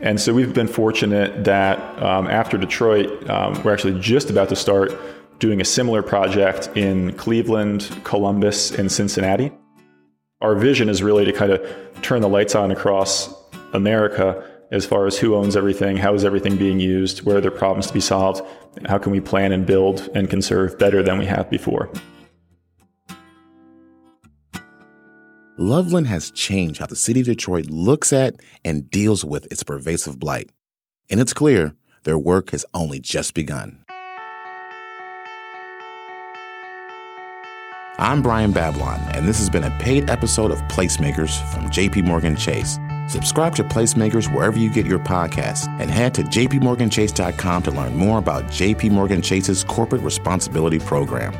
And 0.00 0.20
so 0.20 0.32
we've 0.32 0.54
been 0.54 0.68
fortunate 0.68 1.44
that 1.44 1.78
um, 2.02 2.28
after 2.28 2.56
Detroit, 2.56 3.28
um, 3.28 3.60
we're 3.62 3.72
actually 3.72 3.98
just 4.00 4.30
about 4.30 4.48
to 4.50 4.56
start 4.56 4.92
doing 5.38 5.60
a 5.60 5.64
similar 5.64 6.02
project 6.02 6.68
in 6.76 7.12
Cleveland, 7.14 8.00
Columbus, 8.04 8.70
and 8.70 8.90
Cincinnati. 8.90 9.52
Our 10.40 10.54
vision 10.54 10.88
is 10.88 11.02
really 11.02 11.24
to 11.24 11.32
kind 11.32 11.52
of 11.52 11.66
turn 12.02 12.22
the 12.22 12.28
lights 12.28 12.54
on 12.54 12.70
across 12.70 13.34
America 13.72 14.44
as 14.70 14.84
far 14.84 15.06
as 15.06 15.18
who 15.18 15.34
owns 15.34 15.56
everything, 15.56 15.96
how 15.96 16.14
is 16.14 16.24
everything 16.24 16.56
being 16.56 16.78
used, 16.78 17.22
where 17.22 17.38
are 17.38 17.40
there 17.40 17.50
problems 17.50 17.86
to 17.86 17.92
be 17.94 18.00
solved, 18.00 18.42
how 18.86 18.98
can 18.98 19.12
we 19.12 19.20
plan 19.20 19.52
and 19.52 19.66
build 19.66 20.08
and 20.14 20.28
conserve 20.28 20.78
better 20.78 21.02
than 21.02 21.18
we 21.18 21.26
have 21.26 21.48
before. 21.48 21.90
Loveland 25.56 26.06
has 26.06 26.30
changed 26.30 26.78
how 26.78 26.86
the 26.86 26.94
city 26.94 27.20
of 27.20 27.26
Detroit 27.26 27.66
looks 27.66 28.12
at 28.12 28.36
and 28.64 28.88
deals 28.90 29.24
with 29.24 29.50
its 29.50 29.64
pervasive 29.64 30.18
blight. 30.18 30.50
And 31.10 31.18
it's 31.18 31.32
clear 31.32 31.74
their 32.04 32.18
work 32.18 32.50
has 32.50 32.64
only 32.74 33.00
just 33.00 33.34
begun. 33.34 33.84
I'm 38.00 38.22
Brian 38.22 38.52
Babylon, 38.52 39.00
and 39.14 39.26
this 39.26 39.40
has 39.40 39.50
been 39.50 39.64
a 39.64 39.76
paid 39.80 40.08
episode 40.08 40.52
of 40.52 40.58
Placemakers 40.68 41.42
from 41.52 41.64
JP 41.70 42.04
Morgan 42.04 42.36
Chase. 42.36 42.78
Subscribe 43.08 43.56
to 43.56 43.64
Placemakers 43.64 44.32
wherever 44.34 44.58
you 44.58 44.68
get 44.68 44.84
your 44.84 44.98
podcasts 44.98 45.66
and 45.80 45.90
head 45.90 46.14
to 46.14 46.22
jpmorganchase.com 46.22 47.62
to 47.62 47.70
learn 47.70 47.96
more 47.96 48.18
about 48.18 48.44
JP 48.44 48.90
Morgan 48.90 49.22
Chase's 49.22 49.64
corporate 49.64 50.02
responsibility 50.02 50.78
program. 50.78 51.32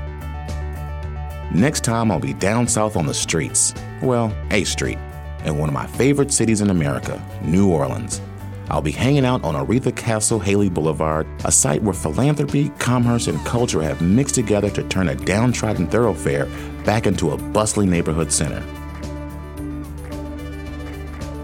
Next 1.54 1.85
time, 1.85 2.11
I'll 2.11 2.20
be 2.20 2.33
down 2.33 2.68
south 2.68 2.96
on 2.96 3.04
the 3.04 3.12
streets, 3.12 3.74
well, 4.00 4.35
A 4.50 4.64
Street, 4.64 4.98
in 5.44 5.59
one 5.59 5.68
of 5.68 5.74
my 5.74 5.87
favorite 5.87 6.33
cities 6.33 6.62
in 6.62 6.70
America, 6.70 7.22
New 7.42 7.70
Orleans. 7.70 8.22
I'll 8.70 8.81
be 8.81 8.90
hanging 8.90 9.26
out 9.26 9.44
on 9.44 9.54
Oretha 9.54 9.94
Castle 9.94 10.38
Haley 10.38 10.70
Boulevard, 10.70 11.26
a 11.44 11.52
site 11.52 11.83
where 11.83 11.94
philanthropy, 11.94 12.70
commerce, 12.78 13.26
and 13.26 13.38
culture 13.44 13.83
have 13.83 14.00
mixed 14.00 14.35
together 14.35 14.70
to 14.70 14.83
turn 14.85 15.09
a 15.09 15.14
downtrodden 15.14 15.87
thoroughfare 15.87 16.46
back 16.87 17.07
into 17.07 17.33
a 17.33 17.37
bustling 17.37 17.90
neighborhood 17.90 18.33
center. 18.33 18.62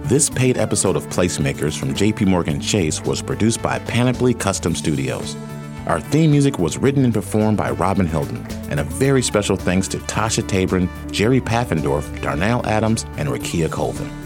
This 0.04 0.28
paid 0.28 0.58
episode 0.58 0.96
of 0.96 1.06
Placemakers 1.06 1.78
from 1.78 1.94
JP 1.94 2.26
Morgan 2.26 2.60
Chase 2.60 3.00
was 3.00 3.22
produced 3.22 3.62
by 3.62 3.78
Panoply 3.78 4.34
Custom 4.34 4.74
Studios. 4.74 5.34
Our 5.86 5.98
theme 5.98 6.30
music 6.30 6.58
was 6.58 6.76
written 6.76 7.06
and 7.06 7.14
performed 7.14 7.56
by 7.56 7.70
Robin 7.70 8.06
Hilton, 8.06 8.46
and 8.68 8.80
a 8.80 8.84
very 8.84 9.22
special 9.22 9.56
thanks 9.56 9.88
to 9.88 9.98
Tasha 10.00 10.42
Tabron, 10.42 10.90
Jerry 11.10 11.40
Paffendorf, 11.40 12.20
Darnell 12.20 12.66
Adams, 12.66 13.06
and 13.16 13.30
Rakia 13.30 13.72
Colvin. 13.72 14.23